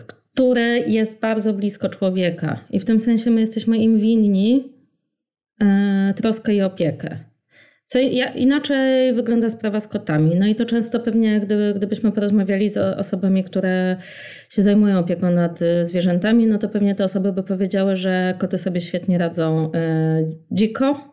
[0.06, 2.66] który jest bardzo blisko człowieka.
[2.70, 4.74] I w tym sensie my jesteśmy im winni
[5.62, 7.18] E, troskę i opiekę.
[7.86, 8.00] Co
[8.36, 10.36] inaczej wygląda sprawa z kotami.
[10.36, 13.98] No i to często pewnie, gdyby, gdybyśmy porozmawiali z osobami, które
[14.50, 18.58] się zajmują opieką nad e, zwierzętami, no to pewnie te osoby by powiedziały, że koty
[18.58, 21.13] sobie świetnie radzą e, dziko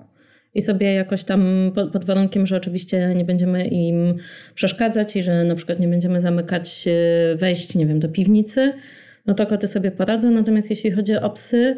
[0.54, 4.14] i sobie jakoś tam pod, warunkiem, że oczywiście nie będziemy im
[4.54, 6.84] przeszkadzać i że na przykład nie będziemy zamykać
[7.36, 8.72] wejść, nie wiem, do piwnicy,
[9.26, 10.30] no to koty sobie poradzą.
[10.30, 11.76] Natomiast jeśli chodzi o psy,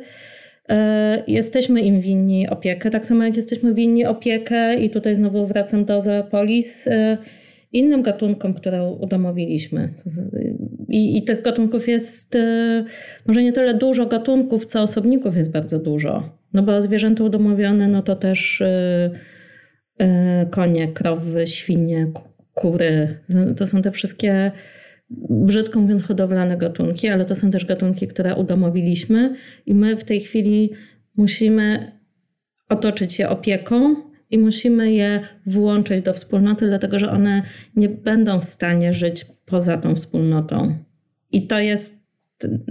[0.69, 5.85] E, jesteśmy im winni opiekę, tak samo jak jesteśmy winni opiekę, i tutaj znowu wracam
[5.85, 7.19] do Zoopolis, e,
[7.73, 9.95] innym gatunkom, które udomowiliśmy.
[10.89, 12.85] I, I, tych gatunków jest e,
[13.27, 16.42] może nie tyle dużo gatunków, co osobników jest bardzo dużo.
[16.55, 18.63] No bo zwierzęta udomowione, no to też
[20.51, 22.13] konie, krowy, świnie,
[22.55, 23.19] kury.
[23.57, 24.53] To są te wszystkie
[25.31, 29.35] brzydko mówiąc, hodowlane gatunki, ale to są też gatunki, które udomowiliśmy
[29.67, 30.71] i my w tej chwili
[31.17, 31.93] musimy
[32.69, 33.97] otoczyć je opieką
[34.31, 37.43] i musimy je włączyć do wspólnoty, dlatego że one
[37.77, 40.75] nie będą w stanie żyć poza tą wspólnotą.
[41.33, 42.09] I to jest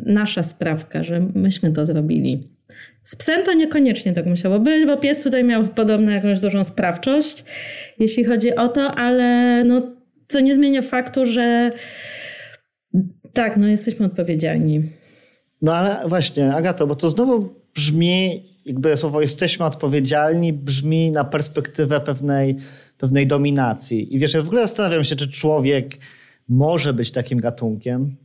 [0.05, 2.50] nasza sprawka, że myśmy to zrobili.
[3.03, 7.43] Z psem to niekoniecznie tak musiało być, bo pies tutaj miał podobno jakąś dużą sprawczość,
[7.99, 9.81] jeśli chodzi o to, ale no,
[10.25, 11.71] co nie zmienia faktu, że
[13.33, 14.83] tak, no jesteśmy odpowiedzialni.
[15.61, 21.99] No ale właśnie, Agato, bo to znowu brzmi, jakby słowo jesteśmy odpowiedzialni, brzmi na perspektywę
[21.99, 22.55] pewnej,
[22.97, 24.15] pewnej dominacji.
[24.15, 25.97] I wiesz, ja w ogóle zastanawiam się, czy człowiek
[26.49, 28.15] może być takim gatunkiem,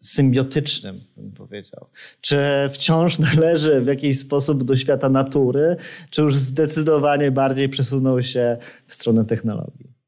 [0.00, 1.86] symbiotycznym, bym powiedział.
[2.20, 2.38] Czy
[2.70, 5.76] wciąż należy w jakiś sposób do świata natury,
[6.10, 8.56] czy już zdecydowanie bardziej przesunął się
[8.86, 9.98] w stronę technologii?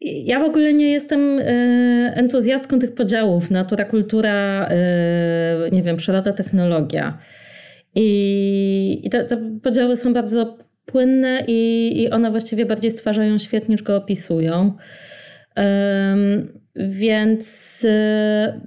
[0.00, 1.42] Ja w ogóle nie jestem e,
[2.14, 7.18] entuzjastką tych podziałów natura, kultura, e, nie wiem, przyroda, technologia.
[7.94, 13.82] I, te, te, podziały są bardzo płynne i, i one właściwie bardziej stwarzają świat niż
[13.82, 14.76] go opisują.
[15.56, 18.60] Um, więc e,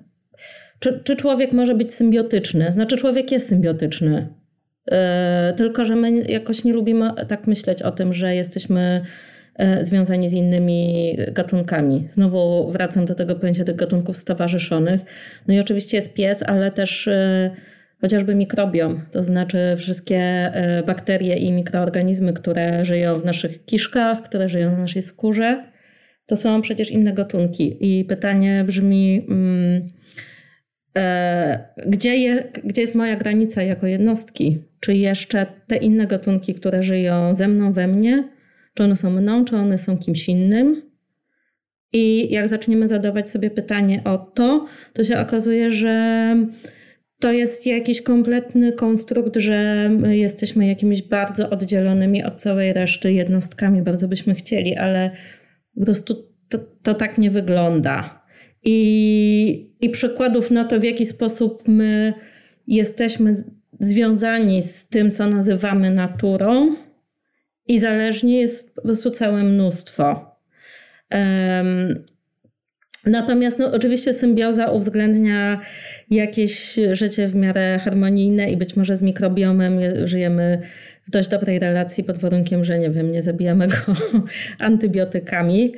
[0.84, 2.72] czy, czy człowiek może być symbiotyczny?
[2.72, 4.28] Znaczy, człowiek jest symbiotyczny.
[4.92, 4.98] Yy,
[5.58, 9.02] tylko, że my jakoś nie lubimy tak myśleć o tym, że jesteśmy
[9.60, 12.06] yy, związani z innymi gatunkami.
[12.08, 15.02] Znowu wracam do tego pojęcia tych gatunków stowarzyszonych.
[15.48, 17.52] No i oczywiście jest pies, ale też yy,
[18.02, 20.52] chociażby mikrobiom, to znaczy wszystkie
[20.86, 25.64] bakterie i mikroorganizmy, które żyją w naszych kiszkach, które żyją w naszej skórze,
[26.26, 27.78] to są przecież inne gatunki.
[27.80, 29.26] I pytanie brzmi.
[29.28, 30.03] Hmm, E,
[31.88, 34.64] gdzie, je, gdzie jest moja granica jako jednostki?
[34.80, 38.30] Czy jeszcze te inne gatunki, które żyją ze mną, we mnie,
[38.74, 40.82] czy one są mną, czy one są kimś innym?
[41.94, 46.36] I jak zaczniemy zadawać sobie pytanie o to, to się okazuje, że
[47.20, 53.82] to jest jakiś kompletny konstrukt, że my jesteśmy jakimiś bardzo oddzielonymi od całej reszty jednostkami,
[53.82, 55.12] bardzo byśmy chcieli, ale
[55.76, 56.16] po prostu
[56.50, 58.23] to, to tak nie wygląda
[58.64, 62.14] i, i przykładów na to, w jaki sposób my
[62.68, 63.36] jesteśmy
[63.80, 66.76] związani z tym, co nazywamy naturą,
[67.68, 70.36] i zależnie jest po prostu całe mnóstwo.
[71.12, 72.06] Um,
[73.06, 75.60] natomiast no, oczywiście symbioza uwzględnia
[76.10, 80.62] jakieś życie w miarę harmonijne i być może z mikrobiomem żyjemy
[81.08, 83.76] w dość dobrej relacji pod warunkiem, że nie wiem, nie zabijamy go
[84.60, 85.74] antybiotykami.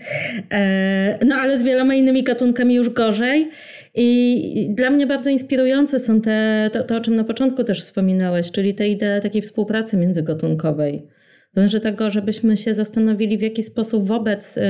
[0.51, 3.49] E, no ale z wieloma innymi gatunkami już gorzej.
[3.95, 8.51] I dla mnie bardzo inspirujące są te, to, to o czym na początku też wspominałeś,
[8.51, 11.14] czyli te idee takiej współpracy międzygatunkowej.
[11.55, 14.61] Znaczy tego, żebyśmy się zastanowili, w jaki sposób wobec y,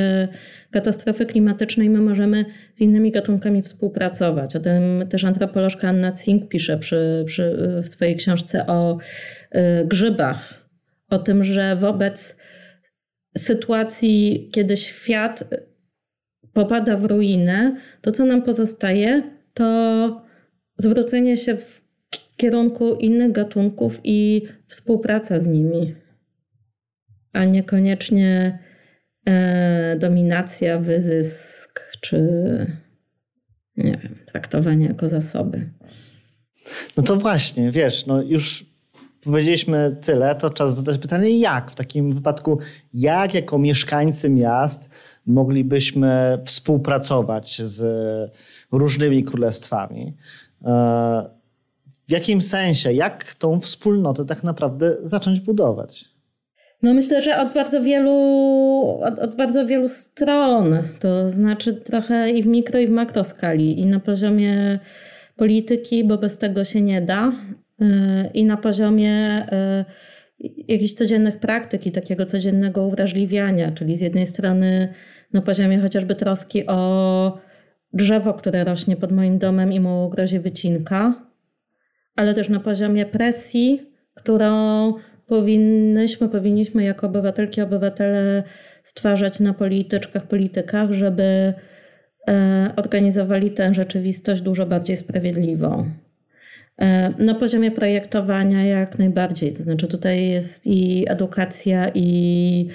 [0.71, 4.56] katastrofy klimatycznej my możemy z innymi gatunkami współpracować.
[4.56, 8.98] O tym też antropolożka Anna Cink pisze przy, przy, w swojej książce o
[9.56, 10.67] y, grzybach.
[11.10, 12.38] O tym, że wobec
[13.38, 15.43] sytuacji, kiedy świat
[16.54, 20.21] popada w ruinę, to co nam pozostaje, to
[20.78, 21.82] zwrócenie się w
[22.38, 26.05] kierunku innych gatunków i współpraca z nimi
[27.36, 28.60] a niekoniecznie
[29.28, 32.17] e, dominacja, wyzysk czy
[33.78, 35.69] nie wiem, traktowanie jako zasoby.
[36.98, 38.65] No to właśnie, wiesz, no już
[39.24, 42.60] powiedzieliśmy tyle, to czas zadać pytanie, jak w takim wypadku,
[42.93, 44.89] jak jako mieszkańcy miast
[45.26, 47.82] moglibyśmy współpracować z
[48.71, 50.13] różnymi królestwami?
[50.65, 51.36] E,
[52.08, 56.14] w jakim sensie, jak tą wspólnotę tak naprawdę zacząć budować?
[56.86, 58.12] No myślę, że od bardzo wielu,
[59.02, 63.80] od, od, bardzo wielu stron, to znaczy trochę i w mikro i w makro skali
[63.80, 64.80] i na poziomie
[65.36, 67.32] polityki, bo bez tego się nie da.
[67.82, 67.86] Y,
[68.34, 69.45] i na poziomie
[70.39, 74.93] y, jakichś codziennych praktyk i takiego codziennego uwrażliwiania, czyli z jednej strony
[75.34, 77.39] na poziomie chociażby troski o
[77.93, 81.13] drzewo, które rośnie pod moim domem i mu grozi wycinka,
[82.15, 83.82] ale też na poziomie presji,
[84.14, 84.93] którą
[85.28, 88.43] powinnyśmy, powinniśmy jako obywatelki, obywatele
[88.84, 91.53] stwarzać na polityczkach, politykach, żeby
[92.28, 95.91] e, organizowali tę rzeczywistość dużo bardziej sprawiedliwą.
[96.78, 99.51] E, na poziomie projektowania jak najbardziej.
[99.51, 102.67] To znaczy tutaj jest i edukacja, i,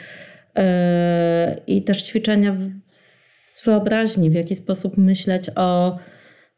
[0.56, 2.56] e, i też ćwiczenia
[2.90, 5.98] z wyobraźni, w jaki sposób myśleć o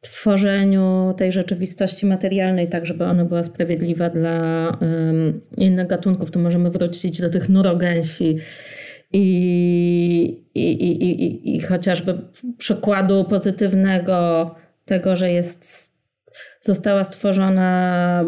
[0.02, 6.70] tworzeniu tej rzeczywistości materialnej, tak żeby ona była sprawiedliwa dla um, innych gatunków, to możemy
[6.70, 8.38] wrócić do tych nurogęsi
[9.12, 12.18] i, i, i, i, i chociażby
[12.58, 14.50] przykładu pozytywnego
[14.84, 15.92] tego, że jest
[16.60, 18.24] została stworzona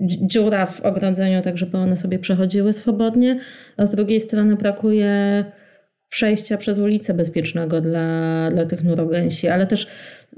[0.00, 3.40] dziura w ogrodzeniu, tak żeby one sobie przechodziły swobodnie,
[3.76, 5.44] a z drugiej strony brakuje
[6.08, 9.86] przejścia przez ulicę bezpiecznego dla, dla tych nurogęsi, ale też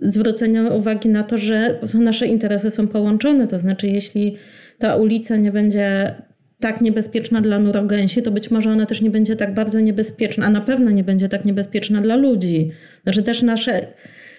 [0.02, 4.36] zwrócenia uwagi na to, że nasze interesy są połączone, to znaczy jeśli
[4.78, 6.14] ta ulica nie będzie
[6.60, 10.50] tak niebezpieczna dla nurogęsi, to być może ona też nie będzie tak bardzo niebezpieczna, a
[10.50, 12.70] na pewno nie będzie tak niebezpieczna dla ludzi.
[13.02, 13.86] Znaczy też nasze,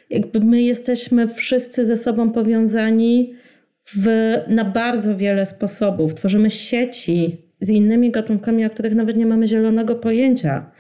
[0.10, 3.34] jakby my jesteśmy wszyscy ze sobą powiązani
[3.86, 4.08] w,
[4.48, 6.16] na bardzo wiele sposobów.
[6.16, 10.72] Tworzymy sieci z innymi gatunkami, o których nawet nie mamy zielonego pojęcia.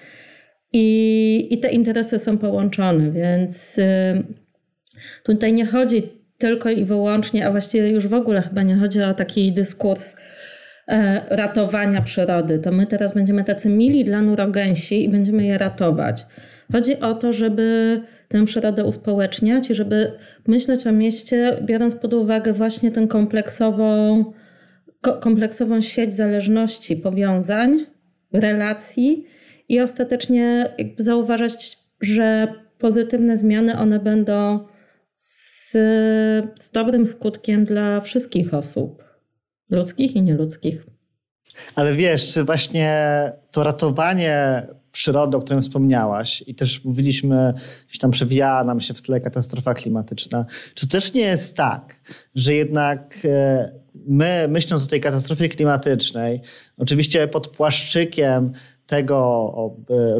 [0.73, 3.83] I, i te interesy są połączone, więc y,
[5.23, 6.03] tutaj nie chodzi
[6.37, 10.15] tylko i wyłącznie, a właściwie już w ogóle chyba nie chodzi o taki dyskurs
[10.87, 12.59] e, ratowania przyrody.
[12.59, 16.25] To my teraz będziemy tacy mili dla nurogęsi i będziemy je ratować.
[16.71, 20.11] Chodzi o to, żeby tę przyrodę uspołeczniać i żeby
[20.47, 24.25] myśleć o mieście, biorąc pod uwagę właśnie tę kompleksową,
[25.01, 27.85] kompleksową sieć zależności, powiązań,
[28.33, 29.25] relacji
[29.69, 32.47] i ostatecznie zauważać, że
[32.77, 34.59] pozytywne zmiany one będą
[35.71, 39.03] z, z dobrym skutkiem dla wszystkich osób,
[39.69, 40.85] ludzkich i nieludzkich.
[41.75, 43.03] Ale wiesz, czy właśnie
[43.51, 47.53] to ratowanie przyrody, o którym wspomniałaś, i też mówiliśmy,
[47.87, 52.01] gdzieś tam przewijała nam się w tle katastrofa klimatyczna, czy też nie jest tak,
[52.35, 56.41] że jednak e, my, myśląc o tej katastrofie klimatycznej,
[56.77, 58.53] oczywiście pod płaszczykiem
[58.89, 60.19] tego e,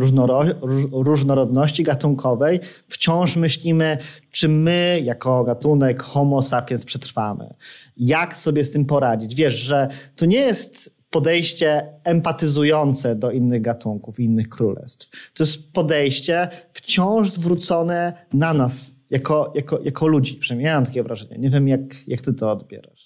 [0.92, 2.60] różnorodności gatunkowej,
[2.90, 3.98] wciąż myślimy,
[4.32, 7.54] czy my jako gatunek Homo sapiens przetrwamy.
[7.98, 9.36] Jak sobie z tym poradzić?
[9.36, 15.32] Wiesz, że to nie jest podejście empatyzujące do innych gatunków, innych królestw.
[15.34, 20.36] To jest podejście wciąż zwrócone na nas, jako, jako, jako ludzi.
[20.36, 21.38] Przynajmniej ja mam takie wrażenie.
[21.38, 22.99] Nie wiem, jak, jak ty to odbierasz.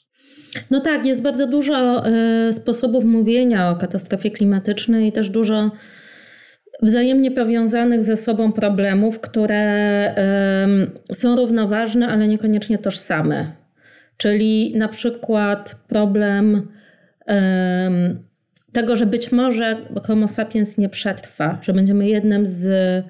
[0.71, 5.71] No tak, jest bardzo dużo y, sposobów mówienia o katastrofie klimatycznej i też dużo
[6.81, 10.15] wzajemnie powiązanych ze sobą problemów, które
[11.11, 13.51] są równoważne, ale niekoniecznie tożsame.
[14.17, 16.67] Czyli na przykład problem
[18.71, 23.05] tego, że być może Homo sapiens nie przetrwa, że będziemy jednym z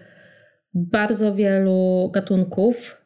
[0.73, 3.01] bardzo wielu gatunków,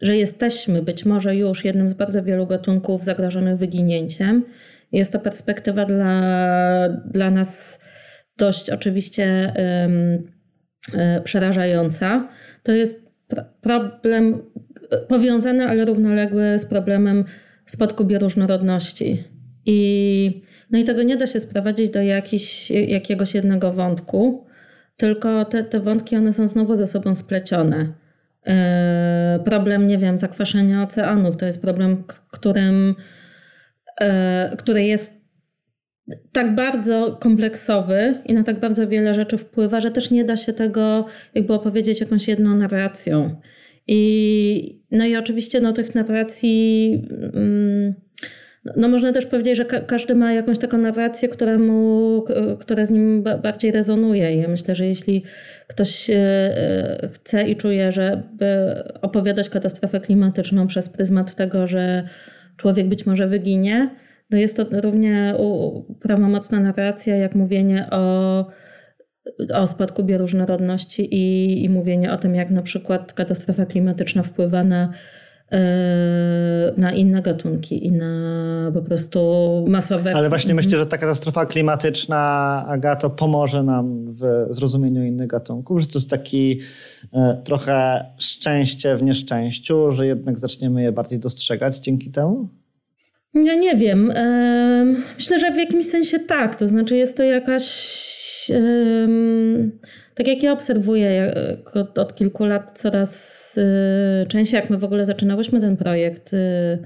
[0.00, 4.44] że jesteśmy być może już jednym z bardzo wielu gatunków zagrożonych wyginięciem.
[4.92, 7.80] Jest to perspektywa dla, dla nas
[8.38, 12.28] dość oczywiście um, przerażająca.
[12.62, 13.10] To jest
[13.60, 14.42] problem
[15.08, 17.24] powiązany, ale równoległy z problemem
[17.66, 19.24] spadku bioróżnorodności.
[19.66, 24.46] I, no i tego nie da się sprowadzić do jakiś, jakiegoś jednego wątku,
[24.96, 27.92] tylko te, te wątki one są znowu ze sobą splecione.
[28.46, 32.94] E, problem, nie wiem, zakwaszenia oceanów to jest problem, którym,
[34.00, 35.20] e, który jest
[36.32, 40.52] tak bardzo kompleksowy i na tak bardzo wiele rzeczy wpływa, że też nie da się
[40.52, 43.40] tego jakby opowiedzieć jakąś jedną narracją.
[43.86, 46.92] I, no i oczywiście no, tych narracji.
[47.34, 47.94] Mm,
[48.64, 52.24] no można też powiedzieć, że ka każdy ma jakąś taką narrację, która, mu,
[52.60, 54.36] która z nim bardziej rezonuje.
[54.36, 55.24] Ja myślę, że jeśli
[55.66, 62.08] ktoś e, e, chce i czuje, żeby opowiadać katastrofę klimatyczną przez pryzmat tego, że
[62.56, 63.90] człowiek być może wyginie,
[64.30, 65.34] no jest to równie
[66.00, 68.46] prawomocna narracja, jak mówienie o,
[69.54, 74.92] o spadku bioróżnorodności i, i mówienie o tym, jak na przykład katastrofa klimatyczna wpływa na
[76.76, 79.20] na inne gatunki i na po prostu
[79.68, 80.14] masowe.
[80.14, 82.20] Ale właśnie myślę, że ta katastrofa klimatyczna,
[82.66, 86.60] Agato, pomoże nam w zrozumieniu innych gatunków, że to jest taki
[87.12, 92.48] e, trochę szczęście w nieszczęściu, że jednak zaczniemy je bardziej dostrzegać dzięki temu?
[93.34, 94.12] Ja nie wiem.
[95.16, 96.56] Myślę, że w jakimś sensie tak.
[96.56, 98.50] To znaczy, jest to jakaś
[100.20, 101.34] tak jak ja obserwuję
[101.74, 106.78] od, od kilku lat coraz y, częściej, jak my w ogóle zaczynałyśmy ten projekt y,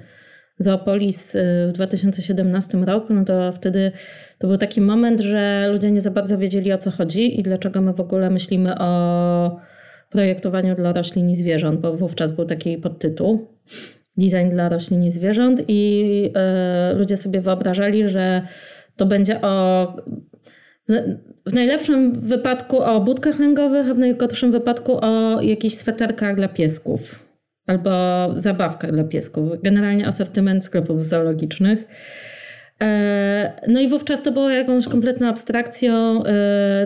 [0.58, 3.92] Zoopolis y, w 2017 roku, no to wtedy
[4.38, 7.80] to był taki moment, że ludzie nie za bardzo wiedzieli o co chodzi i dlaczego
[7.80, 9.56] my w ogóle myślimy o
[10.10, 13.48] projektowaniu dla roślin i zwierząt, bo wówczas był taki podtytuł
[14.16, 16.32] design dla roślin i zwierząt i
[16.96, 18.42] ludzie sobie wyobrażali, że
[18.96, 19.86] to będzie o
[21.46, 27.24] w najlepszym wypadku o budkach lęgowych, a w najgorszym wypadku o jakichś sweterkach dla piesków
[27.66, 27.90] albo
[28.36, 29.62] zabawkach dla piesków.
[29.62, 31.84] Generalnie asortyment sklepów zoologicznych.
[33.68, 36.22] No i wówczas to było jakąś kompletną abstrakcją,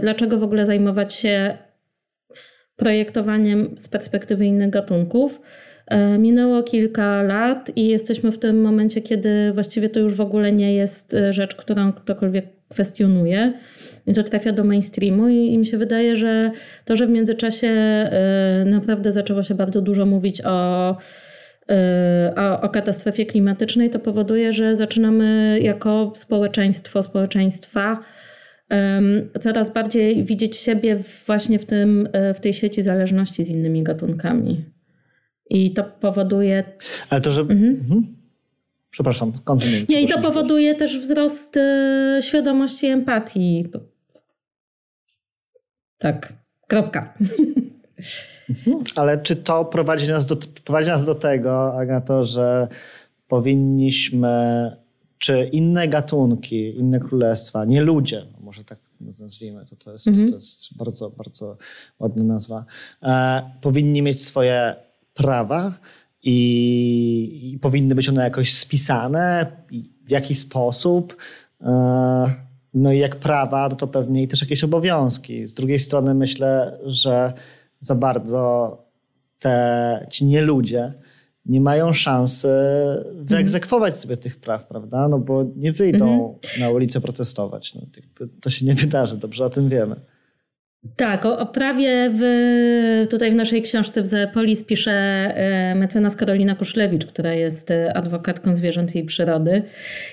[0.01, 1.59] dlaczego w ogóle zajmować się
[2.77, 5.41] projektowaniem z perspektywy innych gatunków.
[5.87, 10.53] E, minęło kilka lat i jesteśmy w tym momencie, kiedy właściwie to już w ogóle
[10.53, 13.53] nie jest e, rzecz, którą ktokolwiek kwestionuje.
[14.07, 16.51] I to trafia do mainstreamu i, i mi się wydaje, że
[16.85, 20.97] to, że w międzyczasie e, naprawdę zaczęło się bardzo dużo mówić o
[22.37, 28.01] o, o, katastrofie klimatycznej, to powoduje, że zaczynamy jako społeczeństwo, społeczeństwa
[29.41, 34.65] coraz bardziej widzieć siebie właśnie w, tym, w tej sieci zależności z innymi gatunkami.
[35.51, 36.65] I to powoduje.
[37.11, 37.41] Ale to, że.
[37.41, 37.65] Mhm.
[37.65, 38.18] Mhm.
[38.99, 39.87] Przepraszam, kontynuuj.
[39.89, 43.69] Nie, i to powoduje też wzrost y, świadomości i empatii.
[45.99, 46.33] Tak,
[46.69, 47.15] kropka.
[48.51, 48.85] Mhm.
[48.97, 52.69] Ale czy to prowadzi nas do, prowadzi nas do tego, Agato, że
[53.29, 54.77] powinniśmy,
[55.19, 58.79] czy inne gatunki, inne królestwa, nie ludzie, no może tak
[59.21, 60.29] nazwijmy to, to jest, mhm.
[60.29, 61.57] to jest bardzo, bardzo
[61.99, 62.65] ładna nazwa,
[63.03, 64.75] e, powinni mieć swoje
[65.15, 65.79] prawa
[66.23, 69.47] i, i, powinny być one jakoś spisane,
[70.05, 71.17] w jaki sposób.
[71.61, 75.47] E, no i jak prawa, to pewnie też jakieś obowiązki.
[75.47, 77.33] Z drugiej strony myślę, że
[77.81, 78.77] za bardzo
[79.39, 80.93] te, ci nieludzie
[81.47, 82.49] nie mają szansy
[83.15, 85.09] wyegzekwować sobie tych praw, prawda?
[85.09, 86.61] No bo nie wyjdą mhm.
[86.61, 87.75] na ulicę protestować.
[87.75, 87.83] No,
[88.41, 90.01] to się nie wydarzy, dobrze o tym wiemy.
[90.97, 92.23] Tak, o, o, prawie w,
[93.11, 98.57] tutaj w naszej książce w Zepolis pisze e, mecenas Karolina Kuszlewicz, która jest e, adwokatką
[98.57, 99.63] zwierząt i przyrody.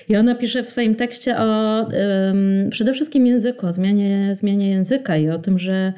[0.08, 5.16] I ona pisze w swoim tekście o um, przede wszystkim języku, o zmianie, zmianie języka
[5.16, 5.92] i o tym, że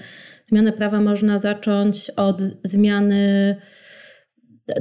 [0.44, 3.56] zmianę prawa można zacząć od zmiany.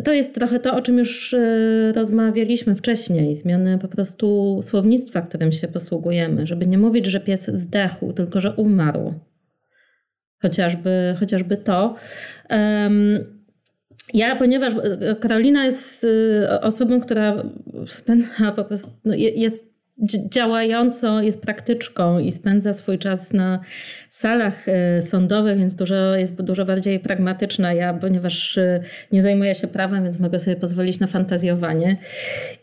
[0.03, 3.35] To jest trochę to, o czym już e, rozmawialiśmy wcześniej.
[3.35, 8.53] Zmiany po prostu słownictwa, którym się posługujemy, żeby nie mówić, że pies zdechł, tylko że
[8.53, 9.13] umarł
[10.41, 11.95] chociażby, chociażby to.
[14.13, 14.73] Ja, ponieważ
[15.19, 17.43] Karolina jest y, osobą, która
[17.87, 19.77] spędza po prostu, no jest
[20.33, 23.59] działającą, jest praktyczką i spędza swój czas na
[24.09, 27.73] salach y, sądowych, więc dużo, jest dużo bardziej pragmatyczna.
[27.73, 28.81] Ja, ponieważ y,
[29.11, 31.97] nie zajmuję się prawem, więc mogę sobie pozwolić na fantazjowanie.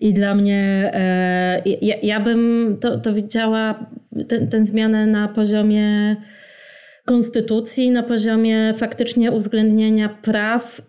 [0.00, 3.86] I dla mnie, e, ja, ja bym to, to widziała,
[4.50, 6.16] tę zmianę na poziomie
[7.04, 10.84] konstytucji na poziomie faktycznie uwzględnienia praw y,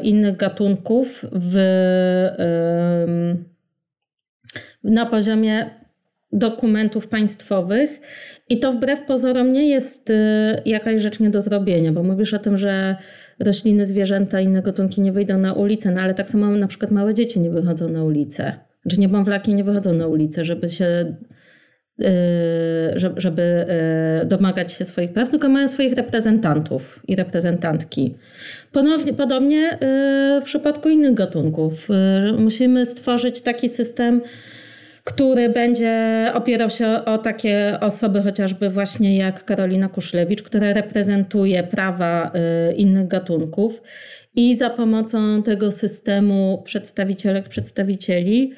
[0.00, 3.50] innych gatunków w, y,
[4.84, 5.70] na poziomie
[6.32, 8.00] dokumentów państwowych.
[8.48, 10.14] I to wbrew pozorom nie jest y,
[10.64, 12.96] jakaś rzecz nie do zrobienia, bo mówisz o tym, że
[13.38, 17.14] rośliny, zwierzęta, inne gatunki nie wyjdą na ulicę, no ale tak samo na przykład małe
[17.14, 18.52] dzieci nie wychodzą na ulicę.
[18.82, 21.14] Znaczy niemowlaki nie wychodzą na ulicę, żeby się
[23.16, 23.66] żeby
[24.22, 28.14] y, domagać się swoich praw, tylko mają swoich reprezentantów i reprezentantki.
[28.72, 31.88] Ponownie, podobnie y, w przypadku innych gatunków.
[32.38, 34.20] Musimy stworzyć taki system,
[35.04, 42.32] który będzie opierał się o takie osoby, chociażby właśnie jak Karolina Kuszlewicz, która reprezentuje prawa
[42.76, 43.82] innych gatunków
[44.34, 48.52] i za pomocą tego systemu przedstawicielek, przedstawicieli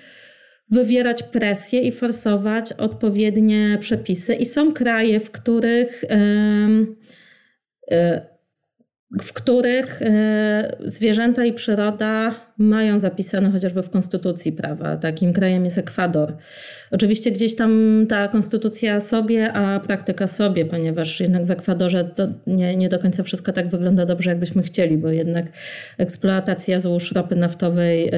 [0.73, 4.35] wywierać presję i forsować odpowiednie przepisy.
[4.35, 6.05] I są kraje, w których,
[7.91, 8.32] e,
[9.21, 14.97] w których e, zwierzęta i przyroda mają zapisane chociażby w konstytucji prawa.
[14.97, 16.37] Takim krajem jest Ekwador.
[16.91, 22.77] Oczywiście gdzieś tam ta konstytucja sobie, a praktyka sobie, ponieważ jednak w Ekwadorze to nie,
[22.77, 25.47] nie do końca wszystko tak wygląda dobrze, jakbyśmy chcieli, bo jednak
[25.99, 28.09] eksploatacja złóż ropy naftowej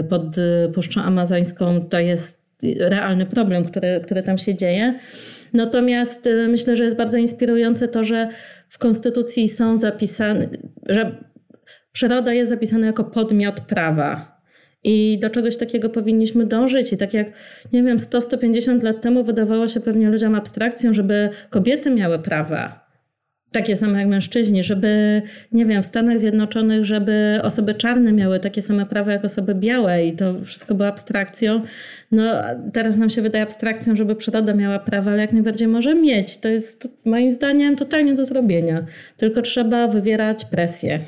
[0.00, 0.36] y, pod
[0.74, 2.42] Puszczą Amazońską to jest
[2.78, 4.98] realny problem, który, który tam się dzieje.
[5.52, 8.28] Natomiast y, myślę, że jest bardzo inspirujące to, że
[8.68, 10.48] w konstytucji są zapisane,
[10.88, 11.24] że
[11.92, 14.42] przyroda jest zapisana jako podmiot prawa.
[14.84, 16.92] I do czegoś takiego powinniśmy dążyć.
[16.92, 17.26] I tak jak,
[17.72, 22.81] nie wiem, 100-150 lat temu wydawało się pewnie ludziom abstrakcją, żeby kobiety miały prawa.
[23.52, 25.22] Takie same jak mężczyźni, żeby,
[25.52, 30.06] nie wiem, w Stanach Zjednoczonych, żeby osoby czarne miały takie same prawa jak osoby białe
[30.06, 31.62] i to wszystko było abstrakcją.
[32.12, 32.32] No
[32.72, 36.38] teraz nam się wydaje abstrakcją, żeby przyroda miała prawa, ale jak najbardziej może mieć.
[36.38, 38.86] To jest moim zdaniem totalnie do zrobienia.
[39.16, 41.00] Tylko trzeba wywierać presję.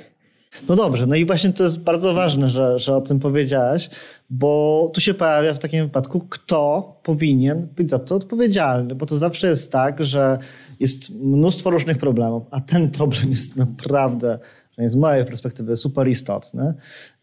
[0.68, 3.90] No dobrze, no i właśnie to jest bardzo ważne, że, że o tym powiedziałaś,
[4.30, 9.16] bo tu się pojawia w takim wypadku, kto powinien być za to odpowiedzialny, bo to
[9.16, 10.38] zawsze jest tak, że
[10.80, 14.38] jest mnóstwo różnych problemów, a ten problem jest naprawdę,
[14.78, 16.74] z mojej perspektywy, super istotny.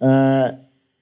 [0.02, 0.58] E,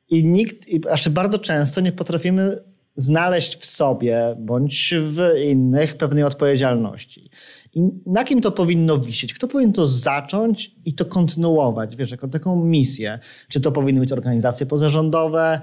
[0.09, 2.57] I nikt, i bardzo często nie potrafimy
[2.95, 7.29] znaleźć w sobie bądź w innych pewnej odpowiedzialności.
[7.73, 9.33] I na kim to powinno wisieć?
[9.33, 13.19] Kto powinien to zacząć i to kontynuować, wiesz, jako taką misję?
[13.47, 15.59] Czy to powinny być organizacje pozarządowe,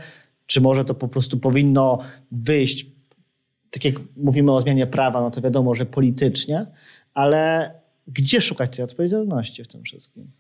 [0.46, 1.98] czy może to po prostu powinno
[2.32, 2.86] wyjść,
[3.70, 6.66] tak jak mówimy o zmianie prawa, no to wiadomo, że politycznie,
[7.14, 7.70] ale
[8.06, 10.32] gdzie szukać tej odpowiedzialności w tym wszystkim?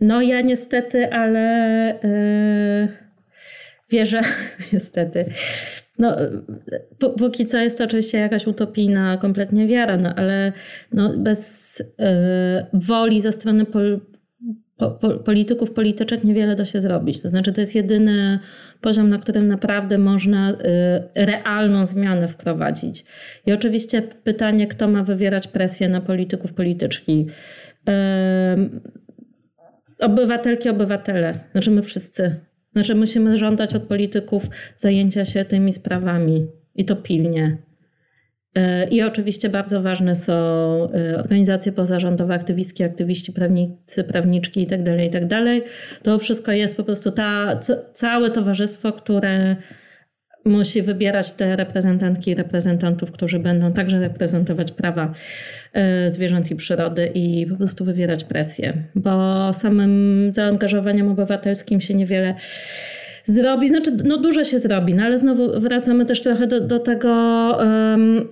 [0.00, 2.96] No ja niestety, ale yy,
[3.90, 4.20] wierzę,
[4.72, 5.32] niestety.
[5.98, 6.16] No,
[7.18, 10.52] póki co jest to oczywiście jakaś utopijna kompletnie wiara, no ale
[10.92, 12.06] no, bez yy,
[12.72, 14.00] woli ze strony pol,
[14.76, 17.22] po, po, polityków, polityczek niewiele da się zrobić.
[17.22, 18.38] To znaczy to jest jedyny
[18.80, 23.04] poziom, na którym naprawdę można yy, realną zmianę wprowadzić.
[23.46, 27.26] I oczywiście pytanie, kto ma wywierać presję na polityków, polityczki.
[27.86, 27.94] Yy,
[30.00, 32.47] obywatelki, obywatele, znaczy my wszyscy.
[32.72, 34.46] Znaczy musimy żądać od polityków
[34.76, 37.58] zajęcia się tymi sprawami i to pilnie.
[38.54, 45.00] E, I oczywiście bardzo ważne są e, organizacje pozarządowe, aktywistki, aktywiści, prawnicy, prawniczki itd., tak
[45.00, 45.28] itd.
[45.28, 45.70] Tak
[46.02, 47.60] to wszystko jest po prostu ta,
[47.92, 49.56] całe towarzystwo, które
[50.48, 55.12] musi wybierać te reprezentantki i reprezentantów, którzy będą także reprezentować prawa
[55.72, 62.34] e, zwierząt i przyrody i po prostu wywierać presję, bo samym zaangażowaniem obywatelskim się niewiele
[63.24, 63.68] zrobi.
[63.68, 67.08] Znaczy, no dużo się zrobi, no ale znowu wracamy też trochę do, do tego.
[67.58, 68.28] Um,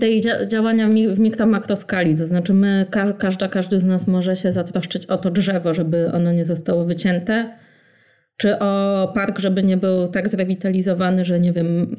[0.00, 2.86] tej działania w mikro-makroskali, to znaczy my,
[3.18, 7.50] każda, każdy z nas może się zatroszczyć o to drzewo, żeby ono nie zostało wycięte,
[8.40, 11.96] czy o park, żeby nie był tak zrewitalizowany, że nie wiem,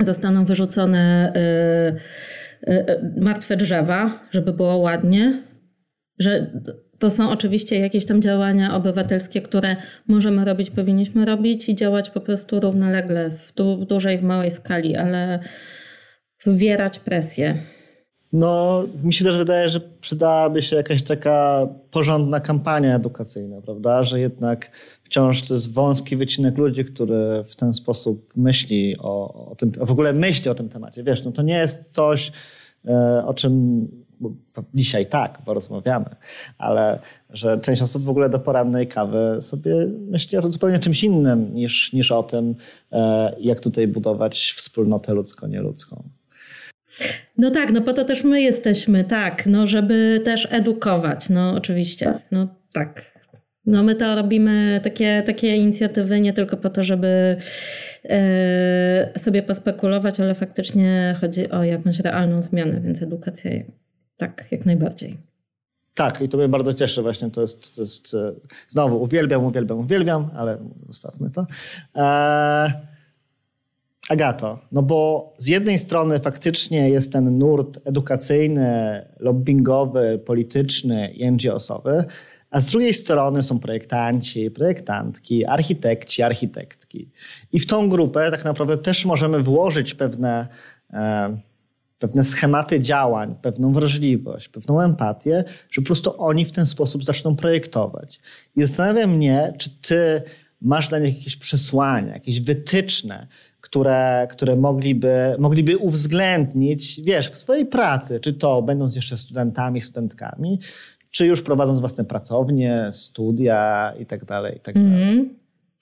[0.00, 5.42] zostaną wyrzucone y, y, y, martwe drzewa, żeby było ładnie.
[6.18, 6.50] Że
[6.98, 9.76] to są oczywiście jakieś tam działania obywatelskie, które
[10.08, 14.96] możemy robić, powinniśmy robić i działać po prostu równolegle w, du dużej, w małej skali,
[14.96, 15.38] ale
[16.44, 17.58] wywierać presję.
[18.32, 24.04] No, mi się też wydaje, że przydałaby się jakaś taka porządna kampania edukacyjna, prawda?
[24.04, 24.70] Że jednak
[25.02, 29.90] wciąż to jest wąski wycinek ludzi, który w ten sposób myśli o, o tym, w
[29.90, 31.02] ogóle myśli o tym temacie.
[31.02, 32.32] Wiesz, no to nie jest coś,
[32.88, 33.86] e, o czym
[34.74, 36.10] dzisiaj tak, bo rozmawiamy,
[36.58, 36.98] ale
[37.30, 41.92] że część osób w ogóle do porannej kawy sobie myśli o zupełnie czymś innym niż,
[41.92, 42.54] niż o tym,
[42.92, 46.17] e, jak tutaj budować wspólnotę ludzko-nieludzką.
[47.38, 52.14] No tak, no po to też my jesteśmy, tak, no żeby też edukować, no oczywiście,
[52.30, 53.18] no tak.
[53.66, 57.36] No my to robimy, takie, takie inicjatywy nie tylko po to, żeby
[58.04, 63.50] e, sobie pospekulować, ale faktycznie chodzi o jakąś realną zmianę, więc edukacja
[64.16, 65.16] tak, jak najbardziej.
[65.94, 67.30] Tak, i to mnie bardzo cieszy właśnie.
[67.30, 68.32] To jest, to jest e,
[68.68, 71.46] znowu uwielbiam, uwielbiam, uwielbiam, ale zostawmy to.
[71.94, 72.72] Eee,
[74.08, 82.04] Agato, no bo z jednej strony faktycznie jest ten nurt edukacyjny, lobbyingowy, polityczny i NGO-sowy,
[82.50, 87.10] a z drugiej strony są projektanci, projektantki, architekci, architektki.
[87.52, 90.48] I w tą grupę tak naprawdę też możemy włożyć pewne,
[90.92, 91.38] e,
[91.98, 97.36] pewne schematy działań, pewną wrażliwość, pewną empatię, że po prostu oni w ten sposób zaczną
[97.36, 98.20] projektować.
[98.56, 100.22] I zastanawia mnie, czy ty
[100.60, 103.26] masz dla nich jakieś przesłania, jakieś wytyczne,
[103.70, 110.58] które, które mogliby, mogliby uwzględnić, wiesz, w swojej pracy, czy to będąc jeszcze studentami, studentkami,
[111.10, 115.02] czy już prowadząc własne pracownie, studia i tak dalej, i tak dalej.
[115.02, 115.34] Mm.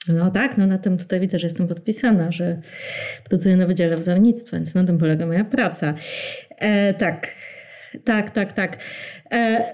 [0.08, 2.60] No tak, no na tym tutaj widzę, że jestem podpisana, że
[3.28, 5.94] pracuję na Wydziale Wzornictwa, więc na tym polega moja praca.
[6.58, 7.28] E, tak,
[8.04, 8.78] tak, tak, tak.
[9.32, 9.64] E,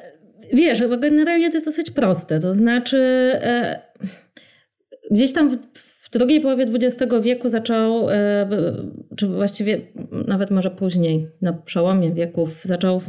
[0.53, 2.99] wiesz, generalnie to jest dosyć proste, to znaczy
[3.43, 3.81] e,
[5.11, 5.59] gdzieś tam w,
[6.13, 8.49] drugiej połowie XX wieku zaczął, e,
[9.17, 9.81] czy właściwie
[10.27, 13.01] nawet może później, na przełomie wieków, zaczął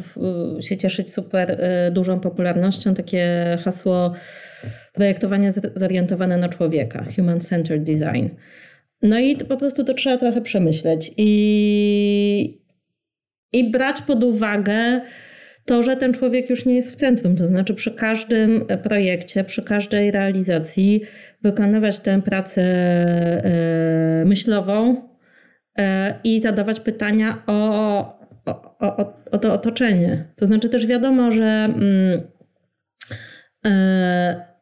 [0.60, 4.14] się cieszyć super e, dużą popularnością takie hasło
[4.93, 8.30] projektowanie zorientowane na człowieka, human-centered design.
[9.01, 12.62] No i po prostu to trzeba trochę przemyśleć i,
[13.54, 15.01] i brać pod uwagę
[15.66, 17.36] to, że ten człowiek już nie jest w centrum.
[17.36, 21.01] To znaczy, przy każdym projekcie, przy każdej realizacji
[21.41, 25.09] wykonywać tę pracę e, myślową
[25.78, 27.99] e, i zadawać pytania o,
[28.45, 30.26] o, o, o to otoczenie.
[30.36, 31.45] To znaczy, też wiadomo, że.
[31.45, 32.22] Mm,
[33.66, 34.53] e,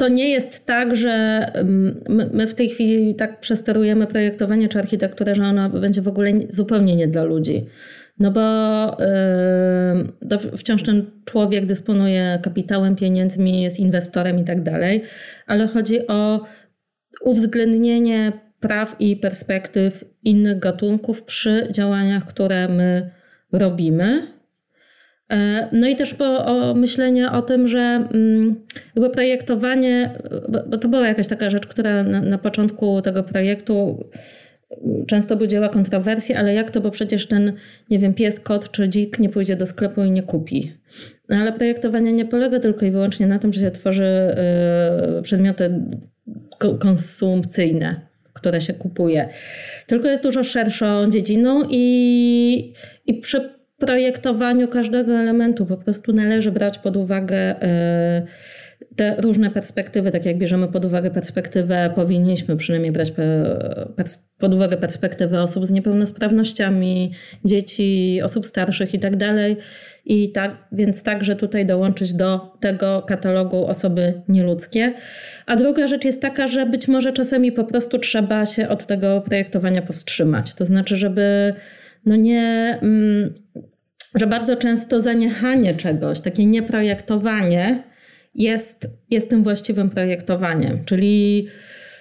[0.00, 1.10] to nie jest tak, że
[1.54, 6.32] mm, my w tej chwili tak przesterujemy projektowanie czy architekturę, że ona będzie w ogóle
[6.48, 7.66] zupełnie nie dla ludzi.
[8.20, 8.40] No bo
[10.30, 15.02] yy, wciąż ten człowiek dysponuje kapitałem, pieniędzmi, jest inwestorem i tak dalej,
[15.46, 16.46] ale chodzi o
[17.24, 23.10] uwzględnienie praw i perspektyw innych gatunków przy działaniach, które my
[23.52, 24.26] robimy.
[25.30, 28.54] E, no i też po, o myślenie o tym, że mm,
[28.96, 30.10] jakby projektowanie,
[30.66, 34.04] bo to była jakaś taka rzecz, która na, na początku tego projektu
[35.06, 37.52] często budziła kontrowersje, ale jak to, bo przecież ten,
[37.90, 40.72] nie wiem, pies, kot czy dzik nie pójdzie do sklepu i nie kupi.
[41.28, 44.04] No ale projektowanie nie polega tylko i wyłącznie na tym, że się tworzy
[45.18, 45.80] y, przedmioty
[46.78, 48.00] konsumpcyjne,
[48.32, 49.28] które się kupuje.
[49.86, 52.74] Tylko jest dużo szerszą dziedziną i,
[53.06, 58.26] i przy projektowaniu każdego elementu po prostu należy brać pod uwagę y,
[58.96, 63.12] te różne perspektywy, tak jak bierzemy pod uwagę perspektywę, powinniśmy przynajmniej brać
[64.38, 67.12] pod uwagę perspektywę osób z niepełnosprawnościami,
[67.44, 69.56] dzieci, osób starszych i tak dalej.
[70.04, 74.94] I tak, więc także tutaj dołączyć do tego katalogu osoby nieludzkie.
[75.46, 79.20] A druga rzecz jest taka, że być może czasami po prostu trzeba się od tego
[79.20, 80.54] projektowania powstrzymać.
[80.54, 81.54] To znaczy, żeby
[82.06, 83.34] no nie, mm,
[84.14, 87.89] że bardzo często zaniechanie czegoś, takie nieprojektowanie
[88.34, 91.48] jest, jest tym właściwym projektowaniem, czyli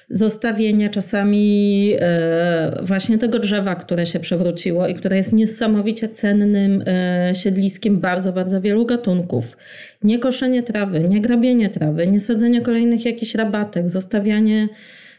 [0.10, 7.36] zostawienie czasami e, właśnie tego drzewa, które się przewróciło i które jest niesamowicie cennym e,
[7.36, 9.58] siedliskiem bardzo, bardzo wielu gatunków.
[10.04, 14.70] Nie koszenie trawy, nie grabienie trawy, nie sadzenie kolejnych jakichś rabatek, zostawianie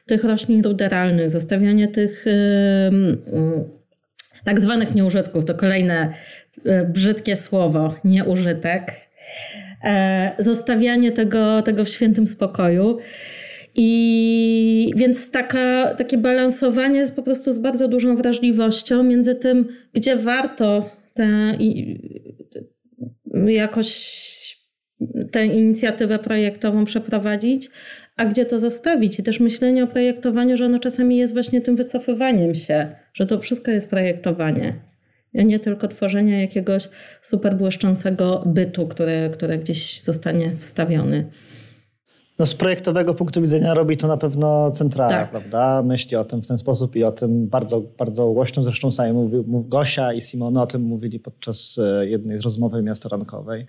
[0.07, 2.25] tych roślin ruderalnych, zostawianie tych
[4.45, 6.15] tak zwanych nieużytków, to kolejne
[6.65, 8.93] e, brzydkie słowo, nieużytek
[9.70, 9.70] E,
[10.39, 12.99] zostawianie tego, tego w świętym spokoju.
[13.77, 20.17] I więc taka, takie balansowanie jest po prostu z bardzo dużą wrażliwością między tym, gdzie
[20.17, 20.91] warto
[23.47, 24.31] jakoś
[25.31, 27.71] tę inicjatywę projektową przeprowadzić,
[28.17, 29.19] a gdzie to zostawić.
[29.19, 33.41] I też myślenie o projektowaniu, że ono czasami jest właśnie tym wycofywaniem się, że to
[33.41, 34.90] wszystko jest projektowanie
[35.35, 36.89] nie tylko tworzenia jakiegoś
[37.23, 41.31] super błyszczącego bytu, który, który gdzieś zostanie wstawiony.
[42.41, 45.31] No z projektowego punktu widzenia robi to na pewno centrala, tak.
[45.31, 45.83] prawda?
[45.83, 48.63] Myśli o tym w ten sposób i o tym bardzo, bardzo głośno.
[48.63, 53.67] Zresztą sami mówi, Gosia i Simona o tym mówili podczas e, jednej z rozmowy miastorankowej.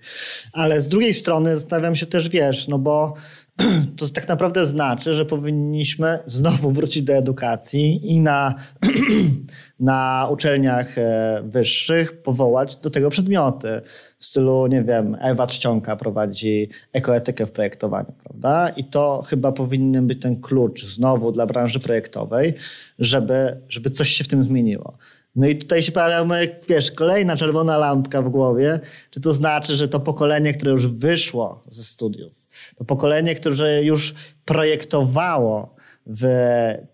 [0.52, 3.14] Ale z drugiej strony zastanawiam się też, wiesz, no bo
[3.96, 8.54] to tak naprawdę znaczy, że powinniśmy znowu wrócić do edukacji i na,
[9.82, 13.80] na uczelniach e, wyższych powołać do tego przedmioty.
[14.18, 18.68] W stylu, nie wiem, Ewa Czcionka prowadzi ekoetykę w projektowaniu, prawda?
[18.68, 22.54] I to chyba powinien być ten klucz znowu dla branży projektowej,
[22.98, 24.98] żeby, żeby coś się w tym zmieniło.
[25.36, 26.36] No i tutaj się pojawia,
[26.68, 28.80] wiesz, kolejna czerwona lampka w głowie.
[29.10, 34.14] Czy to znaczy, że to pokolenie, które już wyszło ze studiów, to pokolenie, które już
[34.44, 35.74] projektowało
[36.06, 36.26] w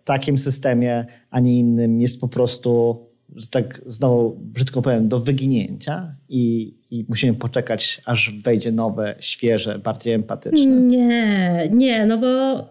[0.05, 2.99] takim systemie, a nie innym, jest po prostu,
[3.37, 9.79] że tak znowu brzydko powiem, do wyginięcia i, i musimy poczekać, aż wejdzie nowe, świeże,
[9.79, 10.67] bardziej empatyczne.
[10.67, 12.65] Nie, nie, no bo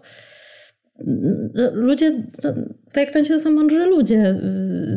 [1.72, 2.22] ludzie,
[2.92, 4.40] projektanci to są mądrzy ludzie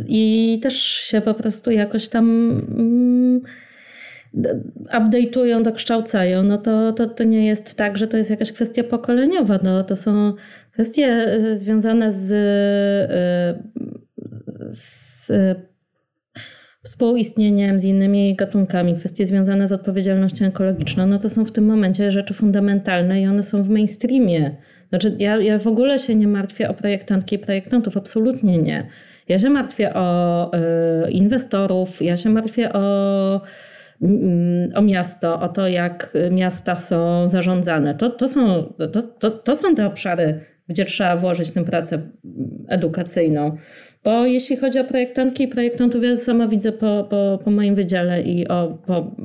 [0.07, 3.41] i też się po prostu jakoś tam mm,
[4.93, 9.59] update'ują, dokształcają, no to, to, to nie jest tak, że to jest jakaś kwestia pokoleniowa.
[9.63, 10.33] No, to są
[10.71, 13.63] kwestie e, związane z, e,
[14.67, 15.31] z
[16.83, 22.11] współistnieniem z innymi gatunkami, kwestie związane z odpowiedzialnością ekologiczną, no to są w tym momencie
[22.11, 24.55] rzeczy fundamentalne i one są w mainstreamie.
[24.89, 28.87] Znaczy, ja, ja w ogóle się nie martwię o projektantki i projektantów, absolutnie nie.
[29.27, 30.51] Ja się martwię o
[31.07, 33.41] y, inwestorów, ja się martwię o
[34.75, 37.95] o miasto, o to, jak miasta są zarządzane.
[37.95, 42.01] To, to, są, to, to, to są te obszary, gdzie trzeba włożyć tę pracę
[42.67, 43.57] edukacyjną.
[44.03, 48.21] Bo jeśli chodzi o projektantki i projektantów, ja sama widzę po, po, po moim wydziale
[48.21, 49.15] i o, po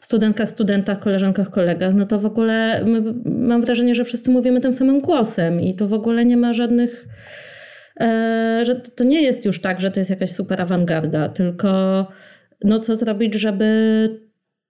[0.00, 4.72] studentkach, studentach, koleżankach, kolegach, no to w ogóle my, mam wrażenie, że wszyscy mówimy tym
[4.72, 7.06] samym głosem i to w ogóle nie ma żadnych.
[8.00, 12.06] E, że to nie jest już tak, że to jest jakaś super awangarda, tylko
[12.64, 14.20] no co zrobić, żeby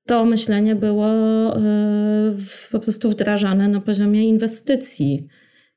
[0.07, 1.09] to myślenie było
[1.57, 1.61] e,
[2.73, 5.29] po prostu wdrażane na poziomie inwestycji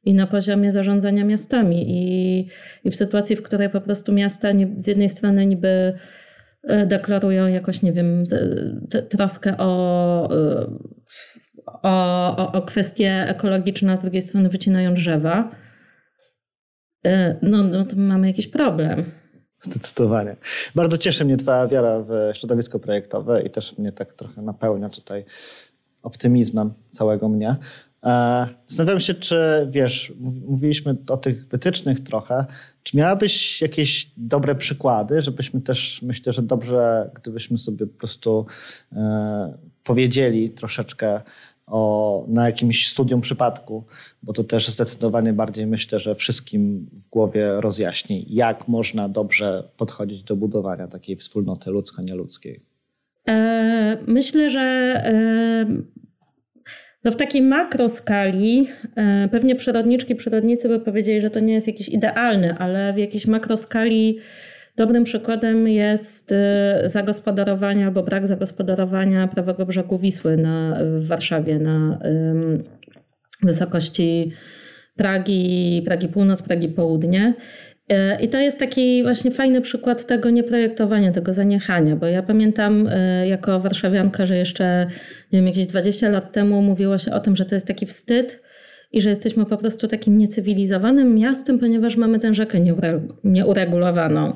[0.04, 1.86] i na poziomie zarządzania miastami.
[1.88, 2.40] I,
[2.84, 5.94] i w sytuacji, w której po prostu miasta nie, z jednej strony niby
[6.64, 8.24] e, deklarują jakoś, nie wiem,
[9.10, 10.30] troskę e, o,
[11.84, 15.52] o, o kwestie ekologiczne, a z drugiej strony wycinają drzewa,
[17.42, 19.12] no, no to mamy jakiś problem.
[19.62, 20.36] Zdecydowanie.
[20.76, 25.26] Bardzo cieszy mnie Twoja wiara w środowisko projektowe i też mnie tak trochę napełnia tutaj
[26.04, 27.56] optymizmem całego mnie.
[28.04, 30.14] E, zastanawiam się, czy wiesz,
[30.48, 32.46] mówiliśmy o tych wytycznych trochę.
[32.84, 38.46] Czy miałabyś jakieś dobre przykłady, żebyśmy też, myślę, że dobrze, gdybyśmy sobie po prostu
[38.94, 41.22] e, powiedzieli troszeczkę
[41.68, 43.84] o, na jakimś studium przypadku,
[44.24, 50.24] bo to też zdecydowanie bardziej myślę, że wszystkim w głowie rozjaśni, jak można dobrze podchodzić
[50.24, 52.60] do budowania takiej wspólnoty ludzko-nieludzkiej.
[53.30, 55.04] E, myślę, że
[57.04, 61.90] no w takiej makroskali e, pewnie przyrodniczki, przyrodnicy by powiedzieli, że to nie jest jakiś
[61.90, 64.20] idealny, ale w jakiejś makroskali
[64.78, 72.00] dobrym przykładem jest e, zagospodarowanie albo brak zagospodarowania prawego brzegu Wisły na, w Warszawie na
[73.44, 74.32] wysokości
[74.96, 77.34] Pragi, Pragi Północ, Pragi Południe.
[77.90, 82.88] E, I to jest taki właśnie fajny przykład tego nieprojektowania, tego zaniechania, bo ja pamiętam
[82.92, 84.88] e, jako warszawianka, że jeszcze
[85.32, 88.42] nie wiem, jakieś 20 lat temu mówiło się o tym, że to jest taki wstyd
[88.98, 92.60] i że jesteśmy po prostu takim niecywilizowanym miastem, ponieważ mamy tę rzekę
[93.24, 94.34] nieuregulowaną.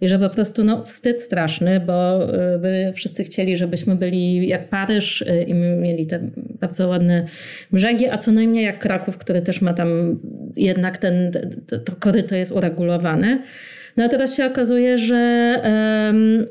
[0.00, 4.68] I że po prostu no, wstyd straszny, bo y, by wszyscy chcieli, żebyśmy byli jak
[4.68, 6.30] Paryż y, i mieli te
[6.60, 7.24] bardzo ładne
[7.72, 10.20] brzegi, a co najmniej jak Kraków, który też ma tam
[10.56, 11.30] jednak ten,
[11.66, 13.42] to, to koryto jest uregulowane.
[13.96, 16.46] No a teraz się okazuje, że, um,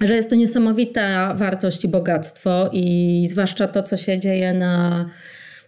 [0.00, 5.06] że jest to niesamowita wartość i bogactwo i zwłaszcza to, co się dzieje na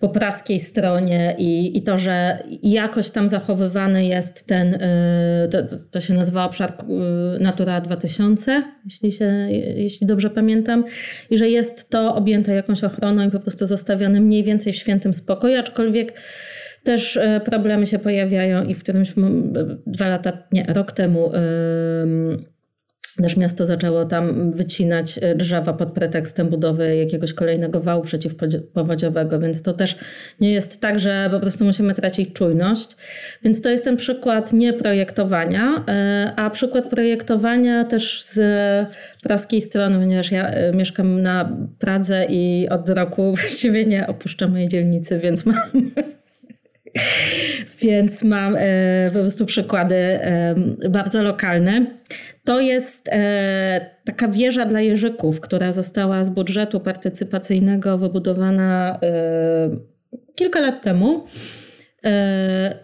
[0.01, 5.59] po praskiej stronie i, i to, że jakoś tam zachowywany jest ten, y, to,
[5.91, 6.71] to się nazywa obszar
[7.37, 9.25] y, Natura 2000, jeśli, się,
[9.77, 10.85] jeśli dobrze pamiętam,
[11.31, 15.15] i że jest to objęte jakąś ochroną i po prostu zostawione mniej więcej w świętym
[15.15, 16.21] spokoju, aczkolwiek
[16.85, 19.13] też y, problemy się pojawiają i w którymś
[19.87, 21.31] dwa lata, nie, rok temu
[23.23, 29.63] też miasto zaczęło tam wycinać e, drzewa pod pretekstem budowy jakiegoś kolejnego wału przeciwpowodziowego, więc
[29.63, 29.97] to też
[30.41, 32.97] nie jest tak, że po prostu musimy tracić czujność.
[33.43, 38.39] Więc to jest ten przykład nieprojektowania, e, a przykład projektowania też z
[39.23, 44.69] praskiej strony, ponieważ ja e, mieszkam na Pradze i od roku właściwie nie opuszczam mojej
[44.69, 45.91] dzielnicy, więc mam
[47.83, 50.55] więc mam e, po prostu przykłady e,
[50.91, 51.87] bardzo lokalne.
[52.45, 59.01] To jest e, taka wieża dla jeżyków, która została z budżetu partycypacyjnego wybudowana
[60.35, 61.25] kilka lat temu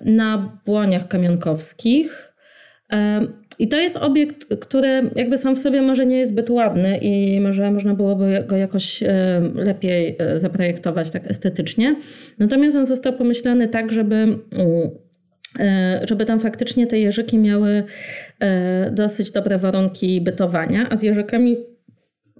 [0.01, 2.30] na błoniach kamionkowskich.
[3.59, 7.41] I to jest obiekt, który jakby sam w sobie może nie jest zbyt ładny i
[7.41, 9.05] może można byłoby go jakoś
[9.55, 11.97] lepiej zaprojektować tak estetycznie.
[12.39, 14.91] Natomiast on został pomyślany tak, żeby mm,
[15.59, 17.85] E, żeby tam faktycznie te jeżyki miały
[18.41, 21.57] e, dosyć dobre warunki bytowania, a z jeżykami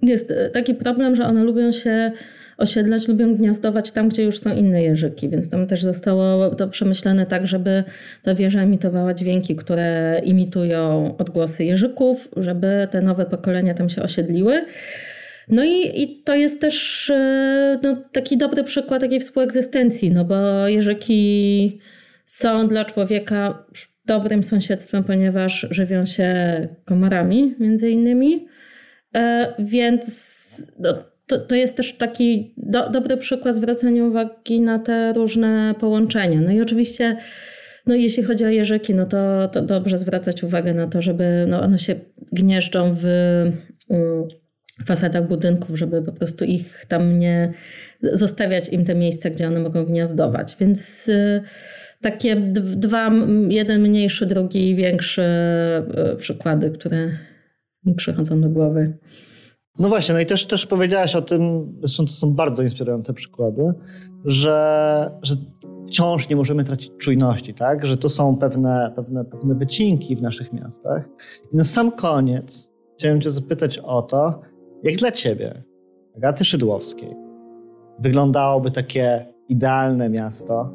[0.01, 2.11] jest taki problem, że one lubią się
[2.61, 7.25] osiedlać, lubią gniazdować tam, gdzie już są inne jeżyki, więc tam też zostało to przemyślane
[7.25, 7.83] tak, żeby
[8.23, 14.65] ta wieża emitowała dźwięki, które imitują odgłosy jeżyków, żeby te nowe pokolenia tam się osiedliły.
[15.47, 20.67] No i, i to jest też e, no, taki dobry przykład takiej współegzystencji, no bo
[20.67, 21.79] jeżyki
[22.25, 23.65] są dla człowieka
[24.05, 26.33] dobrym sąsiedztwem, ponieważ żywią się
[26.85, 28.47] komorami między innymi.
[29.15, 35.13] E, więc no, to, to jest też taki do, dobry przykład zwracania uwagi na te
[35.13, 36.41] różne połączenia.
[36.41, 37.17] No i oczywiście,
[37.87, 41.61] no jeśli chodzi o jeżyki, no to, to dobrze zwracać uwagę na to, żeby no
[41.61, 41.95] one się
[42.31, 44.27] gnieżdżą w mm,
[44.85, 47.53] fasadach budynków, żeby po prostu ich tam nie
[48.01, 50.55] zostawiać im te miejsca, gdzie one mogą gniazdować.
[50.59, 51.41] Więc y,
[52.01, 53.11] takie dwa,
[53.49, 57.11] jeden mniejszy, drugi większy e, przykłady, które
[57.85, 58.93] mi przychodzą do głowy.
[59.79, 63.73] No właśnie, no i też, też powiedziałaś o tym, zresztą to są bardzo inspirujące przykłady,
[64.25, 65.35] że, że
[65.87, 67.85] wciąż nie możemy tracić czujności, tak?
[67.85, 71.09] Że to są pewne, pewne, pewne wycinki w naszych miastach.
[71.53, 74.41] I na sam koniec chciałem cię zapytać o to,
[74.83, 75.63] jak dla ciebie,
[76.17, 77.15] Agaty Szydłowskiej,
[77.99, 80.69] wyglądałoby takie idealne miasto,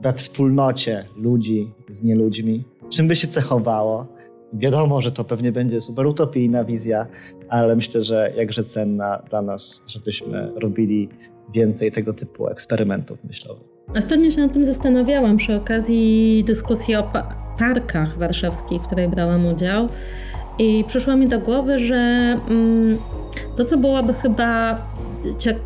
[0.00, 4.06] we wspólnocie ludzi z nieludźmi, czym by się cechowało.
[4.54, 7.06] Wiadomo, że to pewnie będzie super utopijna wizja,
[7.48, 11.08] ale myślę, że jakże cenna dla nas, żebyśmy robili
[11.54, 13.74] więcej tego typu eksperymentów myślowych.
[13.96, 19.46] Ostatnio się nad tym zastanawiałam przy okazji dyskusji o pa parkach warszawskich, w której brałam
[19.46, 19.88] udział.
[20.58, 21.94] I przyszło mi do głowy, że
[22.48, 22.98] mm,
[23.56, 24.78] to, co byłoby chyba
[25.38, 25.56] cie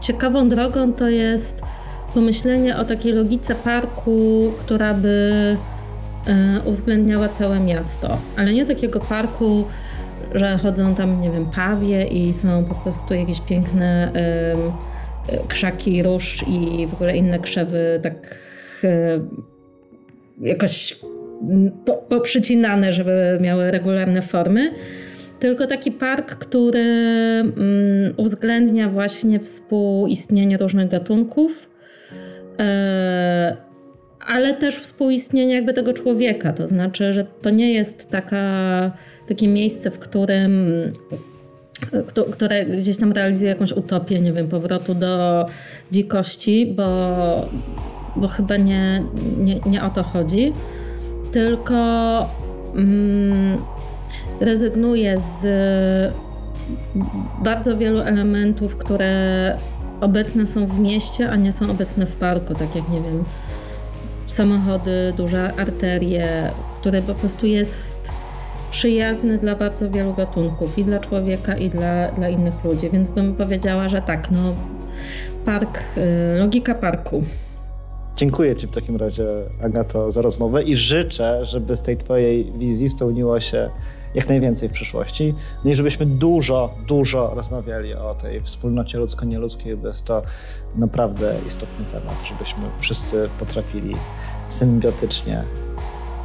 [0.00, 1.62] ciekawą drogą, to jest
[2.14, 5.56] pomyślenie o takiej logice parku, która by
[6.64, 9.64] uwzględniała całe miasto, ale nie takiego parku,
[10.34, 14.12] że chodzą tam, nie wiem, pawie i są po prostu jakieś piękne
[15.48, 18.38] krzaki, róż i w ogóle inne krzewy tak
[18.84, 19.20] e,
[20.40, 20.98] jakoś
[22.08, 24.74] poprzycinane, żeby miały regularne formy.
[25.38, 31.70] Tylko taki park, który mm, uwzględnia właśnie współistnienie różnych gatunków,
[32.60, 33.56] e,
[34.26, 36.52] ale też współistnienie jakby tego człowieka.
[36.52, 38.90] To znaczy, że to nie jest taka,
[39.26, 40.92] takie miejsce, w którym
[42.32, 45.46] które gdzieś tam realizuje jakąś utopię, nie wiem, powrotu do
[45.90, 47.48] dzikości, bo,
[48.16, 49.04] bo chyba nie,
[49.38, 50.52] nie, nie o to chodzi,
[51.32, 51.74] tylko
[52.74, 53.58] mm,
[54.40, 55.46] rezygnuje z
[57.44, 59.56] bardzo wielu elementów, które
[60.00, 63.24] obecne są w mieście, a nie są obecne w parku, tak jak nie wiem,
[64.26, 66.50] samochody, duże arterie,
[66.80, 68.12] które po prostu jest
[68.70, 73.34] przyjazny dla bardzo wielu gatunków, i dla człowieka, i dla, dla innych ludzi, więc bym
[73.34, 74.54] powiedziała, że tak, no
[75.44, 77.22] park, y, logika parku.
[78.16, 79.26] Dziękuję Ci w takim razie,
[79.62, 83.70] Agato, za rozmowę i życzę, żeby z tej Twojej wizji spełniło się
[84.14, 85.34] jak najwięcej w przyszłości.
[85.64, 90.22] No i żebyśmy dużo, dużo rozmawiali o tej wspólnocie ludzko-nieludzkiej, bo jest to
[90.76, 93.96] naprawdę istotny temat, żebyśmy wszyscy potrafili
[94.46, 95.42] symbiotycznie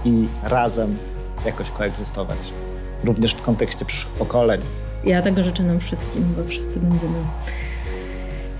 [0.05, 0.97] i razem
[1.45, 2.37] jakoś koegzystować.
[3.03, 4.61] Również w kontekście przyszłych pokoleń.
[5.05, 7.17] Ja tego życzę nam wszystkim, bo wszyscy będziemy.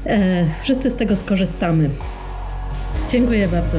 [0.06, 1.90] E, wszyscy z tego skorzystamy.
[3.10, 3.78] Dziękuję bardzo.